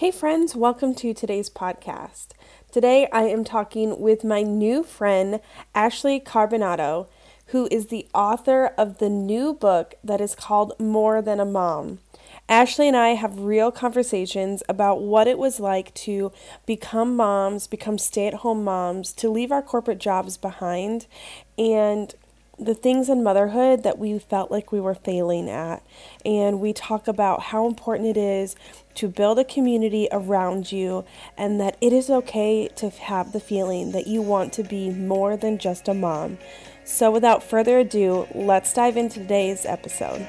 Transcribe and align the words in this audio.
Hey, 0.00 0.10
friends, 0.10 0.56
welcome 0.56 0.94
to 0.94 1.12
today's 1.12 1.50
podcast. 1.50 2.28
Today 2.72 3.06
I 3.12 3.24
am 3.24 3.44
talking 3.44 4.00
with 4.00 4.24
my 4.24 4.40
new 4.40 4.82
friend, 4.82 5.40
Ashley 5.74 6.18
Carbonado, 6.18 7.06
who 7.48 7.68
is 7.70 7.88
the 7.88 8.08
author 8.14 8.68
of 8.78 8.96
the 8.96 9.10
new 9.10 9.52
book 9.52 9.96
that 10.02 10.22
is 10.22 10.34
called 10.34 10.72
More 10.80 11.20
Than 11.20 11.38
a 11.38 11.44
Mom. 11.44 11.98
Ashley 12.48 12.88
and 12.88 12.96
I 12.96 13.08
have 13.10 13.40
real 13.40 13.70
conversations 13.70 14.62
about 14.70 15.02
what 15.02 15.28
it 15.28 15.36
was 15.38 15.60
like 15.60 15.92
to 15.96 16.32
become 16.64 17.14
moms, 17.14 17.66
become 17.66 17.98
stay 17.98 18.26
at 18.26 18.40
home 18.40 18.64
moms, 18.64 19.12
to 19.12 19.28
leave 19.28 19.52
our 19.52 19.60
corporate 19.60 19.98
jobs 19.98 20.38
behind, 20.38 21.08
and 21.58 22.14
the 22.60 22.74
things 22.74 23.08
in 23.08 23.22
motherhood 23.22 23.82
that 23.82 23.98
we 23.98 24.18
felt 24.18 24.50
like 24.50 24.70
we 24.70 24.80
were 24.80 24.94
failing 24.94 25.48
at. 25.48 25.82
And 26.24 26.60
we 26.60 26.72
talk 26.72 27.08
about 27.08 27.42
how 27.44 27.66
important 27.66 28.08
it 28.08 28.16
is 28.16 28.54
to 28.96 29.08
build 29.08 29.38
a 29.38 29.44
community 29.44 30.08
around 30.12 30.70
you 30.70 31.04
and 31.36 31.58
that 31.60 31.76
it 31.80 31.92
is 31.92 32.10
okay 32.10 32.68
to 32.76 32.90
have 32.90 33.32
the 33.32 33.40
feeling 33.40 33.92
that 33.92 34.06
you 34.06 34.20
want 34.20 34.52
to 34.54 34.62
be 34.62 34.90
more 34.90 35.36
than 35.36 35.58
just 35.58 35.88
a 35.88 35.94
mom. 35.94 36.38
So, 36.84 37.10
without 37.10 37.42
further 37.42 37.78
ado, 37.78 38.26
let's 38.34 38.74
dive 38.74 38.96
into 38.96 39.20
today's 39.20 39.64
episode. 39.64 40.26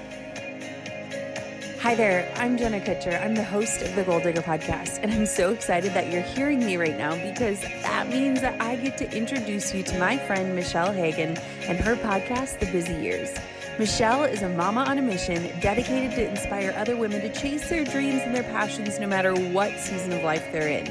Hi 1.82 1.96
there, 1.96 2.32
I'm 2.36 2.58
Jenna 2.58 2.80
Kutcher. 2.80 3.20
I'm 3.20 3.34
the 3.34 3.44
host 3.44 3.82
of 3.82 3.96
the 3.96 4.04
Goal 4.04 4.20
Digger 4.20 4.44
podcast, 4.44 5.00
and 5.02 5.12
I'm 5.12 5.26
so 5.26 5.52
excited 5.52 5.96
that 5.96 6.12
you're 6.12 6.22
hearing 6.22 6.64
me 6.64 6.78
right 6.78 6.96
now 6.96 7.16
because 7.16 7.60
that 7.82 8.08
means 8.08 8.42
that 8.42 8.62
I 8.62 8.76
get 8.76 9.00
to 9.00 9.12
introduce 9.12 9.74
you 9.74 9.82
to 9.82 9.98
my 9.98 10.20
friend 10.20 10.54
Michelle 10.54 10.94
Hagan 10.94 11.36
and 11.68 11.80
her 11.80 11.96
podcast, 11.96 12.60
The 12.60 12.68
Busy 12.68 12.94
Years. 12.94 13.34
Michelle 13.82 14.26
is 14.26 14.44
a 14.44 14.50
mama 14.50 14.82
on 14.82 15.00
a 15.00 15.02
mission 15.02 15.60
dedicated 15.60 16.12
to 16.12 16.30
inspire 16.30 16.72
other 16.78 16.96
women 16.96 17.20
to 17.20 17.30
chase 17.34 17.68
their 17.68 17.84
dreams 17.84 18.22
and 18.22 18.36
their 18.36 18.44
passions 18.44 19.00
no 19.00 19.08
matter 19.08 19.34
what 19.34 19.76
season 19.80 20.14
of 20.14 20.22
life 20.24 20.48
they're 20.52 20.68
in. 20.68 20.86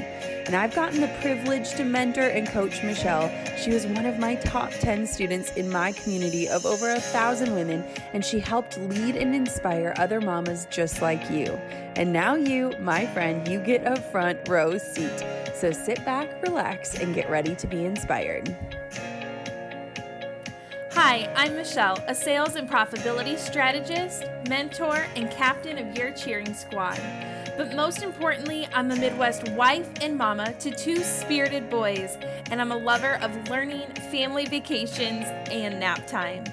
And 0.45 0.57
I've 0.57 0.75
gotten 0.75 0.99
the 0.99 1.07
privilege 1.21 1.71
to 1.75 1.85
mentor 1.85 2.27
and 2.27 2.45
coach 2.45 2.83
Michelle. 2.83 3.31
She 3.55 3.71
was 3.71 3.87
one 3.87 4.05
of 4.05 4.19
my 4.19 4.35
top 4.35 4.71
10 4.71 5.07
students 5.07 5.55
in 5.55 5.69
my 5.69 5.93
community 5.93 6.49
of 6.49 6.65
over 6.65 6.91
a 6.91 6.99
thousand 6.99 7.55
women, 7.55 7.85
and 8.11 8.25
she 8.25 8.41
helped 8.41 8.77
lead 8.77 9.15
and 9.15 9.33
inspire 9.33 9.93
other 9.95 10.19
mamas 10.19 10.67
just 10.69 11.01
like 11.01 11.31
you. 11.31 11.45
And 11.95 12.11
now, 12.11 12.35
you, 12.35 12.73
my 12.77 13.05
friend, 13.13 13.47
you 13.47 13.61
get 13.61 13.87
a 13.87 14.01
front 14.01 14.49
row 14.49 14.77
seat. 14.77 15.23
So 15.55 15.71
sit 15.71 16.03
back, 16.03 16.41
relax, 16.43 16.99
and 16.99 17.15
get 17.15 17.29
ready 17.29 17.55
to 17.55 17.67
be 17.67 17.85
inspired. 17.85 18.53
Hi, 21.03 21.27
I'm 21.35 21.55
Michelle, 21.55 21.97
a 22.07 22.13
sales 22.13 22.55
and 22.55 22.69
profitability 22.69 23.35
strategist, 23.35 24.23
mentor, 24.47 25.07
and 25.15 25.31
captain 25.31 25.79
of 25.79 25.97
your 25.97 26.11
cheering 26.11 26.53
squad. 26.53 27.01
But 27.57 27.75
most 27.75 28.03
importantly, 28.03 28.67
I'm 28.71 28.91
a 28.91 28.95
Midwest 28.95 29.49
wife 29.53 29.89
and 29.99 30.15
mama 30.15 30.53
to 30.59 30.69
two 30.69 30.97
spirited 30.97 31.71
boys, 31.71 32.19
and 32.51 32.61
I'm 32.61 32.71
a 32.71 32.77
lover 32.77 33.17
of 33.23 33.49
learning, 33.49 33.87
family 34.11 34.45
vacations, 34.45 35.25
and 35.49 35.79
nap 35.79 36.05
time. 36.05 36.43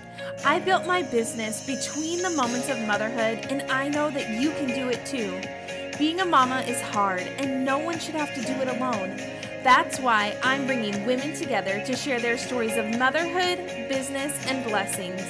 I 0.46 0.60
built 0.60 0.86
my 0.86 1.02
business 1.02 1.66
between 1.66 2.22
the 2.22 2.30
moments 2.30 2.70
of 2.70 2.80
motherhood, 2.80 3.46
and 3.50 3.70
I 3.70 3.90
know 3.90 4.10
that 4.10 4.30
you 4.30 4.52
can 4.52 4.68
do 4.68 4.88
it 4.88 5.04
too. 5.04 5.42
Being 5.98 6.20
a 6.20 6.24
mama 6.24 6.60
is 6.62 6.80
hard, 6.80 7.20
and 7.36 7.66
no 7.66 7.76
one 7.76 7.98
should 7.98 8.14
have 8.14 8.34
to 8.34 8.40
do 8.40 8.54
it 8.62 8.68
alone. 8.68 9.20
That's 9.62 9.98
why 9.98 10.36
I'm 10.42 10.66
bringing 10.66 11.04
women 11.04 11.34
together 11.34 11.82
to 11.84 11.96
share 11.96 12.20
their 12.20 12.38
stories 12.38 12.76
of 12.76 12.96
motherhood, 12.98 13.58
business, 13.88 14.32
and 14.46 14.64
blessings. 14.64 15.22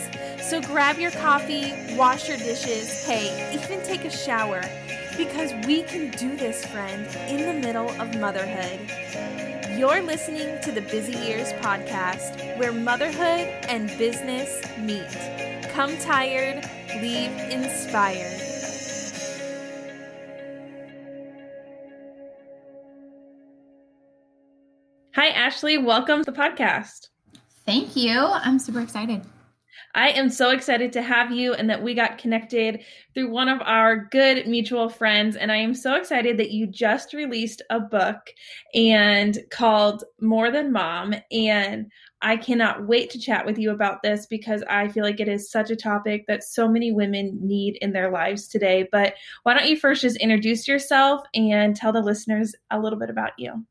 So 0.43 0.61
grab 0.61 0.99
your 0.99 1.11
coffee, 1.13 1.73
wash 1.97 2.29
your 2.29 2.37
dishes, 2.37 3.07
hey, 3.07 3.53
even 3.55 3.83
take 3.85 4.05
a 4.05 4.11
shower, 4.11 4.63
because 5.17 5.53
we 5.67 5.83
can 5.83 6.11
do 6.11 6.37
this, 6.37 6.65
friend, 6.67 7.07
in 7.29 7.47
the 7.47 7.67
middle 7.67 7.91
of 8.01 8.15
motherhood. 8.21 8.79
You're 9.79 10.03
listening 10.03 10.61
to 10.63 10.73
the 10.73 10.83
Busy 10.83 11.13
Years 11.13 11.53
podcast, 11.55 12.59
where 12.59 12.73
motherhood 12.73 13.49
and 13.69 13.89
business 13.97 14.61
meet. 14.79 15.09
Come 15.73 15.97
tired, 15.99 16.69
leave 17.01 17.33
inspired. 17.51 18.48
Hi, 25.15 25.29
Ashley. 25.29 25.79
Welcome 25.79 26.23
to 26.23 26.31
the 26.31 26.37
podcast. 26.37 27.09
Thank 27.65 27.97
you. 27.97 28.21
I'm 28.21 28.59
super 28.59 28.81
excited. 28.81 29.23
I 29.95 30.11
am 30.11 30.29
so 30.29 30.51
excited 30.51 30.93
to 30.93 31.03
have 31.03 31.33
you 31.33 31.55
and 31.55 31.69
that 31.71 31.83
we 31.83 31.95
got 31.95 32.19
connected 32.19 32.85
through 33.15 33.31
one 33.31 33.49
of 33.49 33.61
our 33.63 33.97
good 33.97 34.47
mutual 34.47 34.89
friends. 34.91 35.35
And 35.35 35.51
I 35.51 35.57
am 35.57 35.75
so 35.75 35.97
excited 35.97 36.37
that 36.37 36.51
you 36.51 36.67
just 36.67 37.15
released 37.15 37.63
a 37.71 37.81
book 37.81 38.19
and 38.75 39.39
called 39.51 40.05
More 40.21 40.51
Than 40.51 40.73
Mom. 40.73 41.15
And 41.33 41.91
I 42.21 42.37
cannot 42.37 42.87
wait 42.87 43.11
to 43.11 43.19
chat 43.19 43.47
with 43.47 43.59
you 43.59 43.71
about 43.71 44.03
this 44.03 44.27
because 44.27 44.63
I 44.69 44.89
feel 44.89 45.05
like 45.05 45.21
it 45.21 45.29
is 45.29 45.51
such 45.51 45.71
a 45.71 45.77
topic 45.77 46.27
that 46.29 46.45
so 46.45 46.69
many 46.69 46.93
women 46.93 47.39
need 47.41 47.79
in 47.81 47.93
their 47.93 48.11
lives 48.11 48.47
today. 48.47 48.87
But 48.93 49.15
why 49.43 49.55
don't 49.55 49.69
you 49.69 49.79
first 49.79 50.03
just 50.03 50.19
introduce 50.19 50.69
yourself 50.69 51.23
and 51.35 51.75
tell 51.75 51.93
the 51.93 52.03
listeners 52.03 52.55
a 52.71 52.79
little 52.79 52.99
bit 52.99 53.11
about 53.11 53.33
you? 53.39 53.65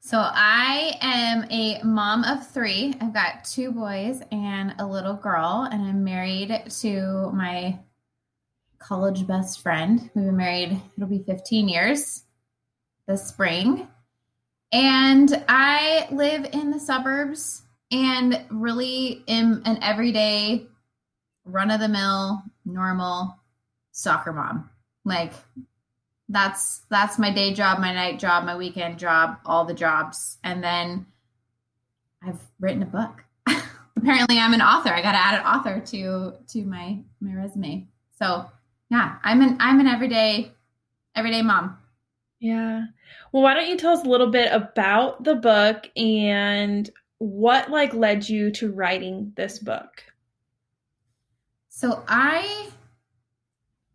So 0.00 0.18
I 0.18 0.96
am 1.00 1.44
a 1.50 1.82
mom 1.82 2.24
of 2.24 2.46
three. 2.46 2.94
I've 3.00 3.12
got 3.12 3.44
two 3.44 3.72
boys 3.72 4.22
and 4.30 4.74
a 4.78 4.86
little 4.86 5.14
girl, 5.14 5.68
and 5.70 5.82
I'm 5.82 6.04
married 6.04 6.62
to 6.80 7.30
my 7.32 7.78
college 8.78 9.26
best 9.26 9.60
friend. 9.60 10.08
We've 10.14 10.24
been 10.24 10.36
married, 10.36 10.80
it'll 10.96 11.08
be 11.08 11.24
15 11.24 11.68
years 11.68 12.24
this 13.06 13.26
spring. 13.26 13.88
And 14.70 15.44
I 15.48 16.06
live 16.12 16.46
in 16.52 16.70
the 16.70 16.78
suburbs 16.78 17.62
and 17.90 18.44
really 18.50 19.24
am 19.26 19.62
an 19.64 19.82
everyday, 19.82 20.66
run 21.44 21.70
of 21.70 21.80
the 21.80 21.88
mill, 21.88 22.42
normal 22.64 23.36
soccer 23.92 24.32
mom. 24.32 24.70
Like 25.04 25.32
that's 26.28 26.82
that's 26.90 27.18
my 27.18 27.32
day 27.32 27.54
job, 27.54 27.78
my 27.78 27.92
night 27.92 28.18
job, 28.18 28.44
my 28.44 28.56
weekend 28.56 28.98
job, 28.98 29.38
all 29.46 29.64
the 29.64 29.74
jobs. 29.74 30.38
And 30.44 30.62
then 30.62 31.06
I've 32.22 32.40
written 32.60 32.82
a 32.82 32.86
book. 32.86 33.24
Apparently 33.96 34.38
I'm 34.38 34.52
an 34.52 34.62
author. 34.62 34.92
I 34.92 35.02
got 35.02 35.12
to 35.12 35.18
add 35.18 35.40
an 35.40 35.46
author 35.46 35.80
to 35.80 36.34
to 36.48 36.64
my 36.64 36.98
my 37.20 37.34
resume. 37.34 37.88
So, 38.18 38.50
yeah, 38.90 39.16
I'm 39.22 39.40
an 39.40 39.56
I'm 39.60 39.80
an 39.80 39.86
everyday 39.86 40.52
everyday 41.14 41.42
mom. 41.42 41.78
Yeah. 42.40 42.84
Well, 43.32 43.42
why 43.42 43.54
don't 43.54 43.68
you 43.68 43.76
tell 43.76 43.92
us 43.92 44.04
a 44.04 44.08
little 44.08 44.30
bit 44.30 44.52
about 44.52 45.24
the 45.24 45.34
book 45.34 45.90
and 45.96 46.88
what 47.18 47.70
like 47.70 47.94
led 47.94 48.28
you 48.28 48.50
to 48.52 48.70
writing 48.70 49.32
this 49.34 49.58
book? 49.58 50.04
So, 51.68 52.04
I 52.06 52.68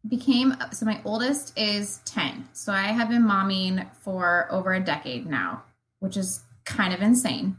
became 0.07 0.55
so 0.71 0.85
my 0.85 1.01
oldest 1.05 1.57
is 1.57 2.01
10 2.05 2.49
so 2.53 2.73
i 2.73 2.87
have 2.87 3.09
been 3.09 3.23
momming 3.23 3.87
for 4.01 4.47
over 4.51 4.73
a 4.73 4.83
decade 4.83 5.25
now 5.25 5.63
which 5.99 6.17
is 6.17 6.43
kind 6.65 6.93
of 6.93 7.01
insane. 7.01 7.55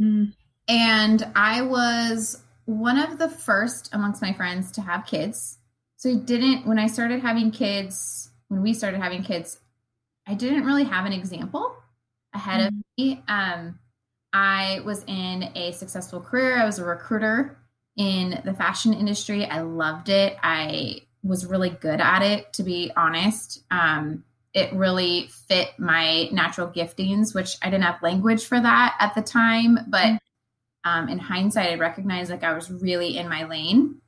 Mm. 0.00 0.32
and 0.66 1.26
i 1.34 1.60
was 1.62 2.42
one 2.66 2.98
of 2.98 3.18
the 3.18 3.28
first 3.28 3.90
amongst 3.92 4.22
my 4.22 4.32
friends 4.32 4.72
to 4.72 4.80
have 4.80 5.06
kids. 5.06 5.58
So 5.96 6.10
I 6.10 6.14
didn't 6.14 6.66
when 6.66 6.78
i 6.78 6.86
started 6.86 7.20
having 7.20 7.50
kids 7.50 8.30
when 8.48 8.62
we 8.62 8.74
started 8.74 9.00
having 9.00 9.22
kids 9.22 9.58
i 10.26 10.34
didn't 10.34 10.64
really 10.64 10.84
have 10.84 11.06
an 11.06 11.12
example 11.12 11.74
ahead 12.34 12.60
mm. 12.60 12.66
of 12.66 12.74
me. 12.98 13.22
Um, 13.28 13.78
i 14.32 14.80
was 14.84 15.04
in 15.06 15.50
a 15.54 15.72
successful 15.72 16.20
career. 16.20 16.58
I 16.58 16.64
was 16.64 16.78
a 16.78 16.84
recruiter 16.84 17.56
in 17.96 18.42
the 18.44 18.54
fashion 18.54 18.92
industry. 18.92 19.44
I 19.44 19.60
loved 19.60 20.08
it. 20.08 20.36
I 20.42 21.02
was 21.24 21.46
really 21.46 21.70
good 21.70 22.00
at 22.00 22.22
it, 22.22 22.52
to 22.52 22.62
be 22.62 22.92
honest. 22.96 23.64
Um, 23.70 24.24
it 24.52 24.72
really 24.72 25.28
fit 25.48 25.70
my 25.78 26.28
natural 26.30 26.68
giftings, 26.68 27.34
which 27.34 27.56
I 27.60 27.70
didn't 27.70 27.84
have 27.84 28.02
language 28.02 28.44
for 28.44 28.60
that 28.60 28.96
at 29.00 29.14
the 29.14 29.22
time. 29.22 29.78
But 29.88 30.04
mm. 30.04 30.18
um, 30.84 31.08
in 31.08 31.18
hindsight, 31.18 31.72
I 31.72 31.74
recognized 31.74 32.30
like 32.30 32.44
I 32.44 32.52
was 32.52 32.70
really 32.70 33.16
in 33.18 33.28
my 33.28 33.44
lane. 33.44 34.00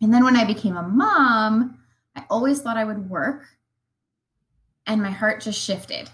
And 0.00 0.14
then 0.14 0.24
when 0.24 0.36
I 0.36 0.44
became 0.44 0.76
a 0.76 0.82
mom, 0.82 1.78
I 2.16 2.24
always 2.30 2.62
thought 2.62 2.76
I 2.76 2.84
would 2.84 3.10
work. 3.10 3.44
And 4.86 5.02
my 5.02 5.10
heart 5.10 5.42
just 5.42 5.60
shifted 5.60 6.08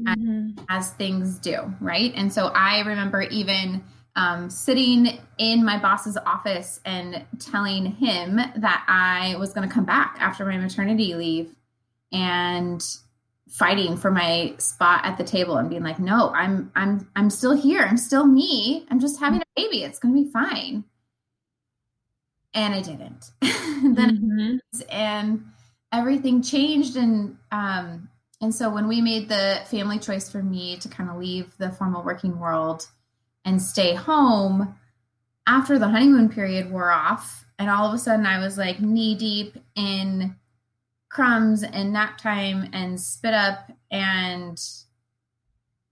mm-hmm. 0.00 0.58
as, 0.70 0.86
as 0.86 0.90
things 0.92 1.38
do. 1.38 1.74
Right. 1.80 2.12
And 2.16 2.32
so 2.32 2.46
I 2.46 2.80
remember 2.80 3.20
even 3.20 3.84
um, 4.16 4.48
sitting 4.48 5.18
in 5.38 5.64
my 5.64 5.78
boss's 5.78 6.16
office 6.16 6.80
and 6.84 7.24
telling 7.38 7.86
him 7.86 8.36
that 8.36 8.84
I 8.86 9.36
was 9.38 9.52
going 9.52 9.68
to 9.68 9.74
come 9.74 9.84
back 9.84 10.16
after 10.20 10.44
my 10.44 10.56
maternity 10.56 11.14
leave 11.14 11.54
and 12.12 12.84
fighting 13.48 13.96
for 13.96 14.10
my 14.10 14.54
spot 14.58 15.04
at 15.04 15.18
the 15.18 15.24
table 15.24 15.56
and 15.56 15.68
being 15.68 15.82
like, 15.82 15.98
"No, 15.98 16.30
I'm 16.30 16.70
I'm 16.76 17.08
I'm 17.16 17.30
still 17.30 17.56
here. 17.56 17.82
I'm 17.82 17.96
still 17.96 18.26
me. 18.26 18.86
I'm 18.90 19.00
just 19.00 19.18
having 19.20 19.40
a 19.40 19.44
baby. 19.56 19.82
It's 19.82 19.98
going 19.98 20.14
to 20.14 20.22
be 20.22 20.30
fine." 20.30 20.84
And 22.52 22.74
I 22.74 22.82
didn't. 22.82 23.32
then 23.40 24.60
mm-hmm. 24.72 24.82
and 24.90 25.44
everything 25.92 26.42
changed 26.42 26.96
and 26.96 27.36
um 27.52 28.08
and 28.40 28.54
so 28.54 28.68
when 28.68 28.88
we 28.88 29.00
made 29.00 29.28
the 29.28 29.60
family 29.70 29.98
choice 29.98 30.30
for 30.30 30.42
me 30.42 30.76
to 30.78 30.88
kind 30.88 31.08
of 31.08 31.16
leave 31.16 31.56
the 31.58 31.70
formal 31.70 32.02
working 32.02 32.38
world 32.38 32.88
and 33.44 33.60
stay 33.60 33.94
home 33.94 34.74
after 35.46 35.78
the 35.78 35.88
honeymoon 35.88 36.28
period 36.28 36.70
wore 36.70 36.90
off. 36.90 37.44
And 37.58 37.70
all 37.70 37.86
of 37.86 37.94
a 37.94 37.98
sudden 37.98 38.26
i 38.26 38.38
was 38.38 38.58
like 38.58 38.80
knee 38.80 39.14
deep 39.14 39.56
in 39.76 40.34
crumbs 41.08 41.62
and 41.62 41.92
nap 41.92 42.18
time 42.18 42.68
and 42.72 43.00
spit 43.00 43.34
up 43.34 43.70
and 43.90 44.60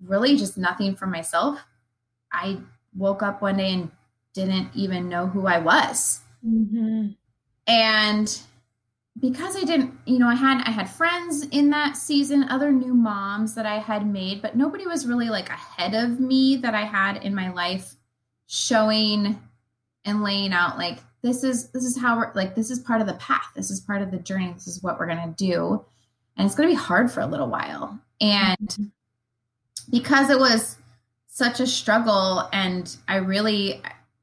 really 0.04 0.36
just 0.36 0.58
nothing 0.58 0.96
for 0.96 1.06
myself. 1.06 1.60
I 2.32 2.58
woke 2.96 3.22
up 3.22 3.40
one 3.40 3.58
day 3.58 3.72
and 3.72 3.90
didn't 4.34 4.70
even 4.74 5.08
know 5.08 5.26
who 5.26 5.46
i 5.46 5.58
was. 5.58 6.20
Mm-hmm. 6.44 7.10
and 7.68 8.42
because 9.18 9.56
I 9.56 9.62
didn't, 9.62 9.98
you 10.06 10.18
know, 10.18 10.28
I 10.28 10.34
had 10.34 10.62
I 10.66 10.70
had 10.70 10.88
friends 10.88 11.46
in 11.50 11.70
that 11.70 11.96
season, 11.96 12.44
other 12.44 12.72
new 12.72 12.94
moms 12.94 13.54
that 13.54 13.66
I 13.66 13.78
had 13.78 14.06
made, 14.06 14.40
but 14.42 14.56
nobody 14.56 14.86
was 14.86 15.06
really 15.06 15.28
like 15.28 15.48
ahead 15.48 15.94
of 15.94 16.18
me 16.18 16.56
that 16.56 16.74
I 16.74 16.84
had 16.84 17.22
in 17.22 17.34
my 17.34 17.52
life 17.52 17.94
showing 18.46 19.40
and 20.04 20.22
laying 20.22 20.52
out 20.52 20.76
like 20.76 20.98
this 21.22 21.44
is 21.44 21.70
this 21.70 21.84
is 21.84 21.96
how 21.96 22.16
we're 22.16 22.32
like 22.34 22.54
this 22.54 22.70
is 22.70 22.80
part 22.80 23.00
of 23.00 23.06
the 23.06 23.14
path. 23.14 23.52
This 23.54 23.70
is 23.70 23.80
part 23.80 24.02
of 24.02 24.10
the 24.10 24.18
journey. 24.18 24.52
This 24.52 24.66
is 24.66 24.82
what 24.82 24.98
we're 24.98 25.06
going 25.06 25.34
to 25.34 25.34
do. 25.36 25.84
And 26.36 26.46
it's 26.46 26.54
going 26.54 26.68
to 26.68 26.74
be 26.74 26.80
hard 26.80 27.12
for 27.12 27.20
a 27.20 27.26
little 27.26 27.48
while. 27.48 28.00
And 28.20 28.92
because 29.90 30.30
it 30.30 30.38
was 30.38 30.76
such 31.26 31.60
a 31.60 31.66
struggle 31.66 32.48
and 32.52 32.96
I 33.08 33.16
really 33.16 33.82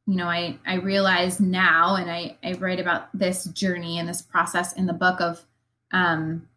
you 0.09 0.15
know, 0.15 0.25
I, 0.25 0.57
I 0.65 0.77
realize 0.77 1.39
now, 1.39 1.93
and 1.93 2.09
I, 2.09 2.35
I 2.43 2.53
write 2.53 2.79
about 2.79 3.09
this 3.13 3.43
journey 3.43 3.99
and 3.99 4.09
this 4.09 4.23
process 4.23 4.73
in 4.73 4.87
the 4.87 4.93
book 4.93 5.21
of, 5.21 5.45
um, 5.91 6.49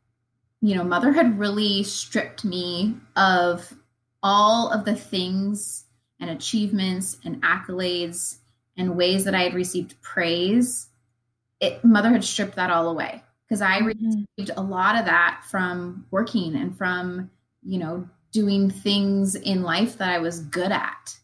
you 0.62 0.74
know, 0.74 0.82
motherhood 0.82 1.38
really 1.38 1.82
stripped 1.82 2.46
me 2.46 2.96
of 3.14 3.74
all 4.22 4.70
of 4.70 4.86
the 4.86 4.94
things 4.94 5.84
and 6.18 6.30
achievements 6.30 7.18
and 7.26 7.42
accolades 7.42 8.38
and 8.78 8.96
ways 8.96 9.24
that 9.24 9.34
I 9.34 9.42
had 9.42 9.52
received 9.52 10.00
praise. 10.00 10.88
It, 11.60 11.84
motherhood 11.84 12.24
stripped 12.24 12.56
that 12.56 12.70
all 12.70 12.88
away 12.88 13.22
because 13.46 13.60
I 13.60 13.80
mm-hmm. 13.80 14.22
received 14.38 14.56
a 14.56 14.62
lot 14.62 14.96
of 14.96 15.04
that 15.04 15.42
from 15.50 16.06
working 16.10 16.56
and 16.56 16.74
from, 16.74 17.30
you 17.62 17.78
know, 17.78 18.08
doing 18.30 18.70
things 18.70 19.34
in 19.34 19.62
life 19.62 19.98
that 19.98 20.08
I 20.08 20.20
was 20.20 20.40
good 20.40 20.72
at 20.72 21.18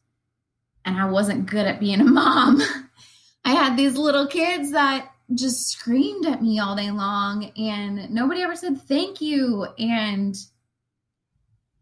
and 0.89 0.99
I 0.99 1.11
wasn't 1.11 1.47
good 1.47 1.67
at 1.67 1.81
being 1.81 2.01
a 2.01 2.05
mom. 2.05 2.63
I 3.45 3.53
had 3.53 3.77
these 3.77 3.97
little 3.97 4.27
kids 4.27 4.73
that 4.73 5.11
just 5.35 5.69
screamed 5.69 6.27
at 6.27 6.43
me 6.43 6.59
all 6.59 6.75
day 6.75 6.91
long 6.91 7.53
and 7.57 8.11
nobody 8.11 8.41
ever 8.41 8.57
said 8.57 8.81
thank 8.83 9.21
you 9.21 9.67
and 9.79 10.37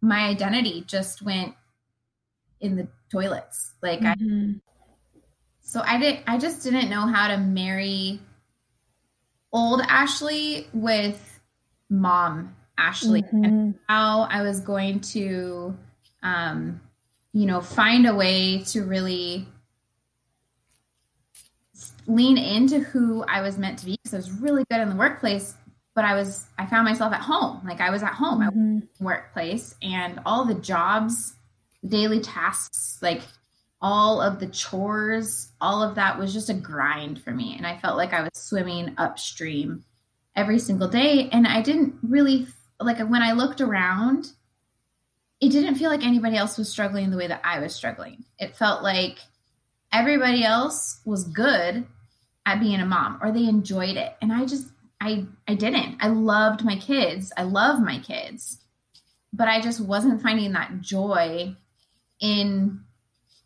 my 0.01 0.27
identity 0.27 0.83
just 0.87 1.23
went 1.23 1.55
in 2.61 2.75
the 2.75 2.89
toilets 3.11 3.75
like 3.83 4.01
mm-hmm. 4.01 4.55
i 4.55 5.21
so 5.61 5.81
i 5.85 5.97
did 5.97 6.19
i 6.27 6.37
just 6.39 6.65
didn't 6.65 6.91
know 6.91 7.07
how 7.07 7.29
to 7.29 7.37
marry 7.37 8.21
old 9.53 9.81
ashley 9.83 10.67
with 10.73 11.41
mom 11.89 12.57
ashley 12.77 13.23
mm-hmm. 13.23 13.45
and 13.45 13.75
how 13.89 14.23
i 14.23 14.43
was 14.43 14.61
going 14.61 14.99
to 14.99 15.77
um 16.25 16.81
you 17.37 17.45
know, 17.45 17.61
find 17.61 18.07
a 18.07 18.15
way 18.15 18.63
to 18.63 18.83
really 18.83 19.47
lean 22.07 22.39
into 22.39 22.79
who 22.79 23.23
I 23.25 23.43
was 23.43 23.59
meant 23.59 23.79
to 23.81 23.85
be 23.85 23.99
because 24.03 24.15
I 24.15 24.17
was 24.17 24.31
really 24.31 24.65
good 24.71 24.81
in 24.81 24.89
the 24.89 24.97
workplace, 24.97 25.55
but 25.95 26.07
I 26.07 26.15
was 26.15 26.47
I 26.59 26.65
found 26.65 26.87
myself 26.87 27.13
at 27.13 27.21
home. 27.21 27.61
Like 27.63 27.83
I 27.83 27.91
was 27.91 28.03
at 28.03 28.15
home 28.15 28.41
mm-hmm. 28.41 28.79
at 28.79 29.05
workplace 29.05 29.75
and 29.83 30.19
all 30.25 30.47
the 30.47 30.55
jobs, 30.55 31.35
daily 31.87 32.21
tasks, 32.21 32.99
like 33.03 33.21
all 33.83 34.23
of 34.23 34.41
the 34.41 34.47
chores, 34.47 35.53
all 35.61 35.83
of 35.83 35.97
that 35.97 36.19
was 36.19 36.33
just 36.33 36.49
a 36.49 36.55
grind 36.55 37.21
for 37.23 37.33
me. 37.33 37.55
And 37.55 37.67
I 37.67 37.77
felt 37.77 37.99
like 37.99 38.15
I 38.15 38.23
was 38.23 38.31
swimming 38.33 38.95
upstream 38.97 39.85
every 40.35 40.59
single 40.59 40.89
day. 40.89 41.29
And 41.31 41.47
I 41.47 41.61
didn't 41.61 41.97
really 42.03 42.47
like 42.81 42.99
when 43.01 43.21
I 43.21 43.33
looked 43.33 43.61
around, 43.61 44.33
it 45.41 45.51
didn't 45.51 45.75
feel 45.77 45.91
like 45.91 46.05
anybody 46.05 46.37
else 46.37 46.57
was 46.57 46.71
struggling 46.71 47.11
the 47.11 47.17
way 47.17 47.27
that 47.27 47.43
I 47.45 47.61
was 47.61 47.75
struggling. 47.75 48.25
It 48.39 48.57
felt 48.57 48.83
like 48.83 49.19
everybody 49.93 50.45
else 50.45 51.01
was 51.05 51.25
good 51.25 51.87
at 52.47 52.61
being 52.61 52.81
a 52.81 52.87
mom 52.87 53.19
or 53.23 53.33
they 53.33 53.45
enjoyed 53.45 53.97
it. 53.97 54.17
And 54.23 54.33
I 54.33 54.47
just 54.47 54.69
I 55.01 55.27
I 55.47 55.55
didn't. 55.55 55.99
I 56.01 56.09
loved 56.09 56.65
my 56.65 56.77
kids. 56.77 57.33
I 57.37 57.43
love 57.43 57.81
my 57.81 57.99
kids. 57.99 58.59
But 59.33 59.49
I 59.49 59.61
just 59.61 59.81
wasn't 59.81 60.23
finding 60.23 60.53
that 60.53 60.81
joy 60.81 61.55
in 62.21 62.81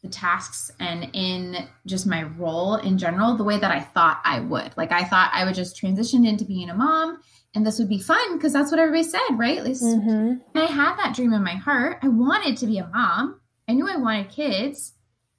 the 0.02 0.08
tasks 0.08 0.70
and 0.78 1.10
in 1.12 1.68
just 1.86 2.06
my 2.06 2.22
role 2.22 2.76
in 2.76 2.96
general 2.96 3.36
the 3.36 3.44
way 3.44 3.58
that 3.58 3.70
I 3.70 3.80
thought 3.80 4.20
I 4.24 4.40
would. 4.40 4.72
Like 4.76 4.92
I 4.92 5.04
thought 5.04 5.32
I 5.34 5.44
would 5.44 5.54
just 5.54 5.76
transition 5.76 6.24
into 6.24 6.44
being 6.44 6.70
a 6.70 6.74
mom 6.74 7.20
and 7.54 7.66
this 7.66 7.78
would 7.78 7.88
be 7.88 7.98
fun 7.98 8.36
because 8.36 8.52
that's 8.52 8.70
what 8.70 8.78
everybody 8.78 9.02
said, 9.02 9.20
right? 9.32 9.58
At 9.58 9.64
least 9.64 9.82
mm-hmm. 9.82 10.34
I 10.56 10.66
had 10.66 10.96
that 10.96 11.14
dream 11.14 11.32
in 11.32 11.42
my 11.42 11.56
heart. 11.56 11.98
I 12.02 12.08
wanted 12.08 12.56
to 12.58 12.66
be 12.66 12.78
a 12.78 12.86
mom. 12.86 13.40
I 13.68 13.72
knew 13.72 13.88
I 13.88 13.96
wanted 13.96 14.30
kids. 14.30 14.92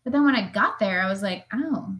But 0.03 0.13
then 0.13 0.25
when 0.25 0.35
I 0.35 0.49
got 0.49 0.79
there, 0.79 1.01
I 1.01 1.09
was 1.09 1.21
like, 1.21 1.45
oh, 1.53 1.95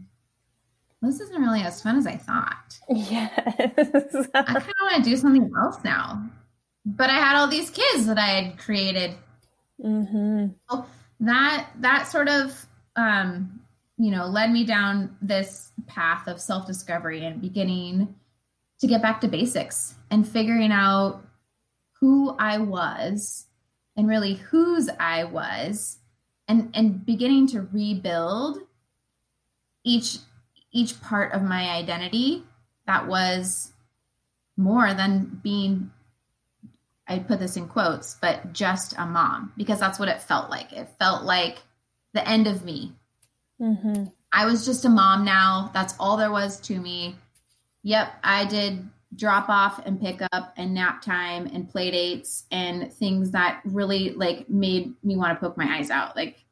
this 1.00 1.20
isn't 1.20 1.40
really 1.40 1.62
as 1.62 1.82
fun 1.82 1.96
as 1.96 2.06
I 2.06 2.16
thought. 2.16 2.78
Yes. 2.88 3.30
I 4.34 4.42
kind 4.42 4.56
of 4.56 4.74
want 4.82 5.04
to 5.04 5.10
do 5.10 5.16
something 5.16 5.50
else 5.56 5.78
now. 5.84 6.22
But 6.84 7.10
I 7.10 7.14
had 7.14 7.36
all 7.36 7.48
these 7.48 7.70
kids 7.70 8.06
that 8.06 8.18
I 8.18 8.26
had 8.26 8.58
created. 8.58 9.14
Mm-hmm. 9.82 10.48
So 10.68 10.86
that 11.20 11.70
that 11.80 12.08
sort 12.08 12.28
of 12.28 12.66
um, 12.96 13.60
you 13.98 14.10
know 14.10 14.26
led 14.26 14.50
me 14.50 14.64
down 14.64 15.16
this 15.22 15.72
path 15.86 16.26
of 16.26 16.40
self 16.40 16.66
discovery 16.66 17.24
and 17.24 17.40
beginning 17.40 18.14
to 18.82 18.88
get 18.88 19.00
back 19.00 19.20
to 19.20 19.28
basics 19.28 19.94
and 20.10 20.28
figuring 20.28 20.72
out 20.72 21.24
who 22.00 22.34
I 22.36 22.58
was 22.58 23.46
and 23.96 24.08
really 24.08 24.34
whose 24.34 24.90
I 24.98 25.22
was 25.22 25.98
and 26.48 26.68
and 26.74 27.06
beginning 27.06 27.46
to 27.48 27.68
rebuild 27.72 28.58
each 29.84 30.18
each 30.72 31.00
part 31.00 31.32
of 31.32 31.42
my 31.42 31.70
identity 31.70 32.42
that 32.88 33.06
was 33.06 33.72
more 34.56 34.92
than 34.94 35.40
being 35.44 35.92
I 37.06 37.20
put 37.20 37.38
this 37.38 37.56
in 37.56 37.68
quotes, 37.68 38.16
but 38.20 38.52
just 38.52 38.94
a 38.98 39.06
mom 39.06 39.52
because 39.56 39.78
that's 39.78 40.00
what 40.00 40.08
it 40.08 40.22
felt 40.22 40.50
like. 40.50 40.72
It 40.72 40.88
felt 40.98 41.22
like 41.22 41.58
the 42.14 42.28
end 42.28 42.48
of 42.48 42.64
me. 42.64 42.94
Mm-hmm. 43.60 44.06
I 44.32 44.46
was 44.46 44.66
just 44.66 44.84
a 44.84 44.88
mom 44.88 45.24
now. 45.24 45.70
That's 45.72 45.94
all 46.00 46.16
there 46.16 46.32
was 46.32 46.58
to 46.62 46.80
me. 46.80 47.14
Yep, 47.82 48.12
I 48.22 48.44
did 48.44 48.88
drop 49.14 49.48
off 49.48 49.84
and 49.84 50.00
pick 50.00 50.22
up 50.32 50.54
and 50.56 50.74
nap 50.74 51.02
time 51.02 51.46
and 51.46 51.68
play 51.68 51.90
dates 51.90 52.44
and 52.50 52.92
things 52.92 53.32
that 53.32 53.60
really 53.64 54.10
like 54.10 54.48
made 54.48 54.94
me 55.02 55.16
want 55.16 55.34
to 55.36 55.40
poke 55.40 55.56
my 55.56 55.76
eyes 55.76 55.90
out. 55.90 56.16
Like, 56.16 56.44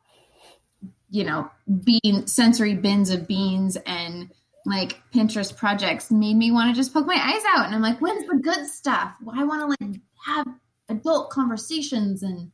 you 1.10 1.24
know, 1.24 1.50
bean 1.84 2.26
sensory 2.26 2.74
bins 2.74 3.10
of 3.10 3.26
beans 3.26 3.76
and 3.86 4.30
like 4.66 5.00
Pinterest 5.14 5.56
projects 5.56 6.10
made 6.10 6.36
me 6.36 6.52
want 6.52 6.70
to 6.70 6.78
just 6.78 6.92
poke 6.92 7.06
my 7.06 7.14
eyes 7.14 7.42
out. 7.56 7.66
And 7.66 7.74
I'm 7.74 7.82
like, 7.82 8.00
when's 8.00 8.26
the 8.26 8.36
good 8.36 8.66
stuff? 8.66 9.12
Well, 9.22 9.38
I 9.38 9.44
want 9.44 9.62
to 9.62 9.84
like 9.86 10.00
have 10.26 10.46
adult 10.88 11.30
conversations 11.30 12.22
and 12.22 12.50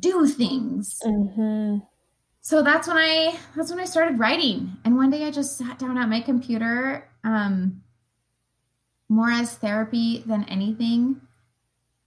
do 0.00 0.26
things. 0.26 0.98
Mm-hmm. 1.04 1.78
So 2.44 2.60
that's 2.60 2.88
when 2.88 2.96
I 2.96 3.38
that's 3.54 3.70
when 3.70 3.78
I 3.78 3.84
started 3.84 4.18
writing. 4.18 4.76
And 4.84 4.96
one 4.96 5.10
day 5.10 5.24
I 5.24 5.30
just 5.30 5.56
sat 5.56 5.78
down 5.78 5.96
at 5.96 6.08
my 6.08 6.20
computer 6.20 7.08
um, 7.22 7.82
more 9.08 9.30
as 9.30 9.54
therapy 9.54 10.24
than 10.26 10.44
anything 10.44 11.20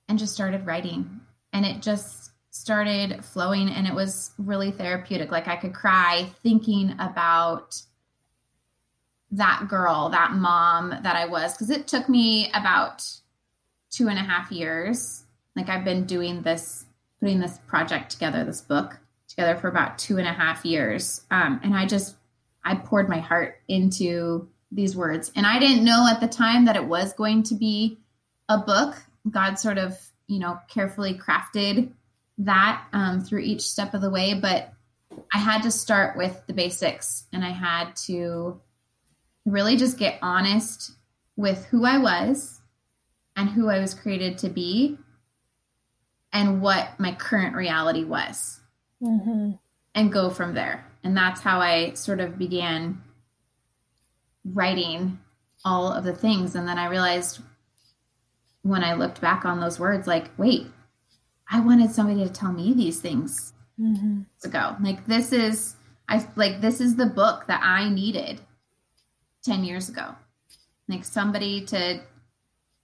and 0.10 0.20
just 0.20 0.34
started 0.34 0.66
writing. 0.66 1.22
And 1.54 1.66
it 1.66 1.82
just 1.82 2.32
started 2.50 3.24
flowing 3.24 3.70
and 3.70 3.88
it 3.88 3.96
was 3.96 4.32
really 4.38 4.72
therapeutic. 4.72 5.32
Like 5.32 5.48
I 5.48 5.56
could 5.56 5.74
cry 5.74 6.30
thinking 6.44 6.96
about 7.00 7.82
that 9.32 9.68
girl, 9.70 10.10
that 10.10 10.34
mom 10.34 10.90
that 10.90 11.16
I 11.16 11.28
was, 11.28 11.54
because 11.54 11.70
it 11.70 11.88
took 11.88 12.10
me 12.10 12.52
about 12.54 13.10
two 13.90 14.10
and 14.10 14.20
a 14.20 14.24
half 14.24 14.52
years. 14.52 15.24
Like 15.56 15.70
I've 15.70 15.86
been 15.86 16.06
doing 16.06 16.42
this, 16.42 16.86
putting 17.22 17.40
this 17.40 17.58
project 17.68 18.12
together, 18.12 18.44
this 18.44 18.60
book 18.60 19.00
together 19.36 19.60
for 19.60 19.68
about 19.68 19.98
two 19.98 20.18
and 20.18 20.28
a 20.28 20.34
half 20.34 20.66
years. 20.66 21.22
Um, 21.30 21.60
and 21.64 21.76
I 21.76 21.86
just, 21.86 22.16
I 22.64 22.76
poured 22.76 23.10
my 23.10 23.20
heart 23.20 23.60
into 23.68 24.48
these 24.72 24.96
words. 24.96 25.32
And 25.36 25.46
I 25.46 25.60
didn't 25.60 25.84
know 25.84 26.08
at 26.10 26.22
the 26.22 26.28
time 26.28 26.66
that 26.66 26.76
it 26.76 26.86
was 26.86 27.14
going 27.14 27.44
to 27.44 27.56
be 27.56 28.00
a 28.48 28.58
book. 28.58 28.96
God 29.30 29.56
sort 29.56 29.78
of, 29.78 30.00
you 30.28 30.40
know, 30.40 30.60
carefully 30.70 31.16
crafted 31.18 31.92
that 32.40 32.86
um, 32.94 33.22
through 33.22 33.40
each 33.40 33.62
step 33.62 33.94
of 33.94 34.02
the 34.02 34.10
way. 34.10 34.34
But 34.34 34.72
I 35.34 35.38
had 35.38 35.64
to 35.64 35.72
start 35.72 36.18
with 36.18 36.42
the 36.48 36.54
basics 36.54 37.26
and 37.32 37.44
I 37.44 37.52
had 37.52 37.96
to 38.08 38.60
really 39.46 39.78
just 39.78 39.98
get 39.98 40.20
honest 40.22 40.92
with 41.36 41.66
who 41.66 41.86
I 41.86 41.98
was 41.98 42.60
and 43.36 43.50
who 43.50 43.70
I 43.70 43.80
was 43.80 43.94
created 43.94 44.40
to 44.40 44.50
be 44.50 44.98
and 46.32 46.62
what 46.62 47.00
my 47.00 47.14
current 47.14 47.56
reality 47.56 48.04
was 48.04 48.60
Mm-hmm. 49.04 49.52
and 49.94 50.12
go 50.12 50.30
from 50.30 50.54
there. 50.54 50.86
And 51.04 51.16
that's 51.16 51.42
how 51.42 51.60
I 51.60 51.94
sort 51.94 52.20
of 52.20 52.38
began 52.38 53.02
writing 54.44 55.20
all 55.64 55.92
of 55.92 56.04
the 56.04 56.14
things. 56.14 56.56
And 56.56 56.68
then 56.68 56.78
I 56.78 56.88
realized 56.88 57.40
when 58.62 58.84
I 58.84 58.94
looked 58.94 59.22
back 59.22 59.46
on 59.46 59.60
those 59.60 59.80
words, 59.80 60.08
like, 60.08 60.32
wait, 60.38 60.68
I 61.50 61.60
wanted 61.60 61.92
somebody 61.92 62.24
to 62.26 62.32
tell 62.34 62.52
me 62.52 62.74
these 62.74 63.00
things 63.00 63.52
Mm-hmm. 63.78 64.22
ago. 64.46 64.78
Like, 64.82 65.06
this 65.06 65.34
is, 65.34 65.76
I 66.08 66.26
like, 66.38 66.62
this 66.62 66.80
is 66.80 66.96
the 66.96 67.08
book 67.08 67.48
that 67.48 67.60
I 67.62 67.90
needed 67.90 68.40
10 69.44 69.66
years 69.66 69.90
ago. 69.90 70.16
Like, 70.88 71.04
somebody 71.04 71.66
to, 71.66 72.00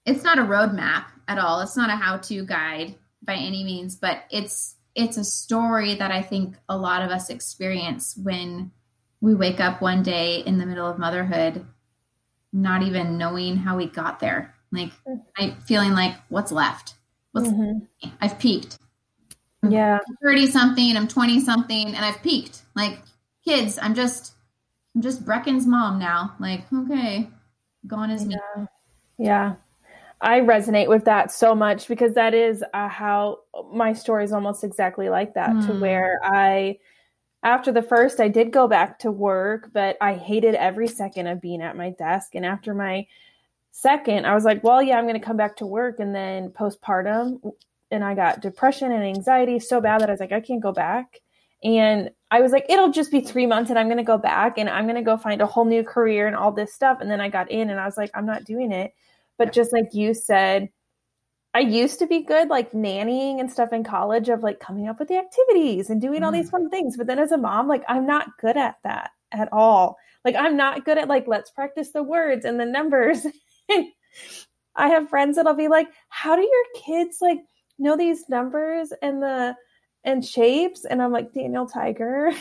it's 0.05 0.23
not 0.25 0.37
a 0.37 0.41
roadmap 0.41 1.05
at 1.29 1.37
all. 1.37 1.61
It's 1.61 1.77
not 1.77 1.89
a 1.89 1.95
how 1.95 2.17
to 2.17 2.45
guide 2.45 2.95
by 3.23 3.35
any 3.35 3.63
means, 3.63 3.95
but 3.95 4.23
it's, 4.31 4.75
it's 4.95 5.17
a 5.17 5.23
story 5.23 5.95
that 5.95 6.11
I 6.11 6.21
think 6.21 6.55
a 6.67 6.77
lot 6.77 7.01
of 7.01 7.11
us 7.11 7.29
experience 7.29 8.17
when 8.21 8.71
we 9.21 9.35
wake 9.35 9.59
up 9.59 9.81
one 9.81 10.03
day 10.03 10.39
in 10.39 10.57
the 10.57 10.65
middle 10.65 10.89
of 10.89 10.97
motherhood, 10.99 11.65
not 12.51 12.83
even 12.83 13.17
knowing 13.17 13.57
how 13.57 13.77
we 13.77 13.87
got 13.87 14.19
there. 14.19 14.55
Like, 14.71 14.91
I 15.37 15.55
feeling 15.65 15.91
like, 15.91 16.15
what's 16.29 16.51
left? 16.51 16.95
What's 17.31 17.49
Mm-hmm. 17.49 18.09
I've 18.19 18.39
peaked. 18.39 18.77
Yeah. 19.67 19.99
30 20.23 20.47
something, 20.47 20.97
I'm 20.97 21.07
20 21.07 21.39
something, 21.41 21.87
and 21.87 22.03
I've 22.03 22.21
peaked. 22.23 22.63
Like, 22.75 22.99
kids, 23.45 23.77
I'm 23.81 23.95
just, 23.95 24.33
I'm 24.95 25.01
just 25.01 25.23
Brecken's 25.23 25.67
mom 25.67 25.99
now. 25.99 26.35
Like, 26.39 26.63
okay, 26.73 27.29
gone 27.87 28.11
is 28.11 28.25
me. 28.25 28.37
Yeah. 29.17 29.55
I 30.21 30.39
resonate 30.41 30.87
with 30.87 31.05
that 31.05 31.31
so 31.31 31.55
much 31.55 31.87
because 31.87 32.13
that 32.13 32.35
is 32.35 32.63
uh, 32.73 32.87
how 32.87 33.39
my 33.73 33.91
story 33.93 34.23
is 34.23 34.31
almost 34.31 34.63
exactly 34.63 35.09
like 35.09 35.33
that 35.33 35.59
to 35.61 35.73
Hmm. 35.73 35.79
where 35.79 36.19
I 36.23 36.77
after 37.43 37.71
the 37.71 37.81
first 37.81 38.19
I 38.19 38.27
did 38.27 38.51
go 38.51 38.67
back 38.67 38.99
to 38.99 39.11
work 39.11 39.71
but 39.73 39.97
I 39.99 40.13
hated 40.13 40.53
every 40.53 40.87
second 40.87 41.25
of 41.27 41.41
being 41.41 41.61
at 41.61 41.75
my 41.75 41.89
desk. 41.89 42.35
And 42.35 42.45
after 42.45 42.75
my 42.75 43.07
second 43.71 44.25
I 44.27 44.35
was 44.35 44.45
like 44.45 44.63
well 44.63 44.81
yeah 44.81 44.97
I'm 44.97 45.05
going 45.07 45.19
to 45.19 45.25
come 45.25 45.37
back 45.37 45.57
to 45.57 45.65
work. 45.65 45.99
And 45.99 46.13
then 46.13 46.49
postpartum 46.51 47.53
and 47.89 48.03
I 48.03 48.13
got 48.13 48.41
depression 48.41 48.91
and 48.91 49.03
anxiety 49.03 49.59
so 49.59 49.81
bad 49.81 50.01
that 50.01 50.09
I 50.09 50.13
was 50.13 50.19
like 50.19 50.31
I 50.31 50.39
can't 50.39 50.61
go 50.61 50.71
back. 50.71 51.19
And 51.63 52.11
I 52.29 52.41
was 52.41 52.51
like 52.51 52.65
it'll 52.69 52.91
just 52.91 53.11
be 53.11 53.21
3 53.21 53.47
months 53.47 53.71
and 53.71 53.79
I'm 53.79 53.87
going 53.87 53.97
to 53.97 54.03
go 54.03 54.19
back 54.19 54.59
and 54.59 54.69
I'm 54.69 54.85
going 54.85 54.95
to 54.95 55.01
go 55.01 55.17
find 55.17 55.41
a 55.41 55.47
whole 55.47 55.65
new 55.65 55.83
career 55.83 56.27
and 56.27 56.35
all 56.35 56.51
this 56.51 56.73
stuff. 56.73 56.99
And 57.01 57.09
then 57.09 57.21
I 57.21 57.29
got 57.29 57.49
in 57.49 57.71
and 57.71 57.79
I 57.79 57.85
was 57.85 57.97
like 57.97 58.11
I'm 58.13 58.25
not 58.27 58.43
doing 58.43 58.71
it 58.71 58.93
but 59.41 59.53
just 59.53 59.73
like 59.73 59.95
you 59.95 60.13
said, 60.13 60.69
I 61.55 61.61
used 61.61 61.97
to 61.97 62.05
be 62.05 62.21
good 62.21 62.47
like 62.47 62.73
nannying 62.73 63.39
and 63.39 63.51
stuff 63.51 63.73
in 63.73 63.83
college 63.83 64.29
of 64.29 64.43
like 64.43 64.59
coming 64.59 64.87
up 64.87 64.99
with 64.99 65.07
the 65.07 65.17
activities 65.17 65.89
and 65.89 65.99
doing 65.99 66.23
all 66.23 66.31
these 66.31 66.49
mm. 66.49 66.51
fun 66.51 66.69
things. 66.69 66.95
But 66.95 67.07
then 67.07 67.17
as 67.17 67.31
a 67.31 67.39
mom, 67.39 67.67
like 67.67 67.83
I'm 67.89 68.05
not 68.05 68.37
good 68.39 68.55
at 68.55 68.75
that 68.83 69.09
at 69.31 69.49
all. 69.51 69.97
Like 70.23 70.35
I'm 70.35 70.55
not 70.55 70.85
good 70.85 70.99
at 70.99 71.07
like 71.07 71.27
let's 71.27 71.49
practice 71.49 71.91
the 71.91 72.03
words 72.03 72.45
and 72.45 72.59
the 72.59 72.67
numbers. 72.67 73.25
and 73.67 73.87
I 74.75 74.89
have 74.89 75.09
friends 75.09 75.37
that'll 75.37 75.55
be 75.55 75.69
like, 75.69 75.87
"How 76.09 76.35
do 76.35 76.43
your 76.43 76.65
kids 76.75 77.17
like 77.19 77.39
know 77.79 77.97
these 77.97 78.29
numbers 78.29 78.93
and 79.01 79.23
the 79.23 79.55
and 80.03 80.23
shapes?" 80.23 80.85
And 80.85 81.01
I'm 81.01 81.11
like, 81.11 81.33
"Daniel 81.33 81.65
Tiger." 81.65 82.31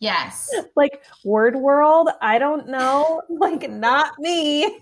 Yes. 0.00 0.48
like 0.76 1.02
word 1.24 1.56
world 1.56 2.08
i 2.22 2.38
don't 2.38 2.66
know 2.66 3.22
like 3.28 3.70
not 3.70 4.12
me 4.18 4.80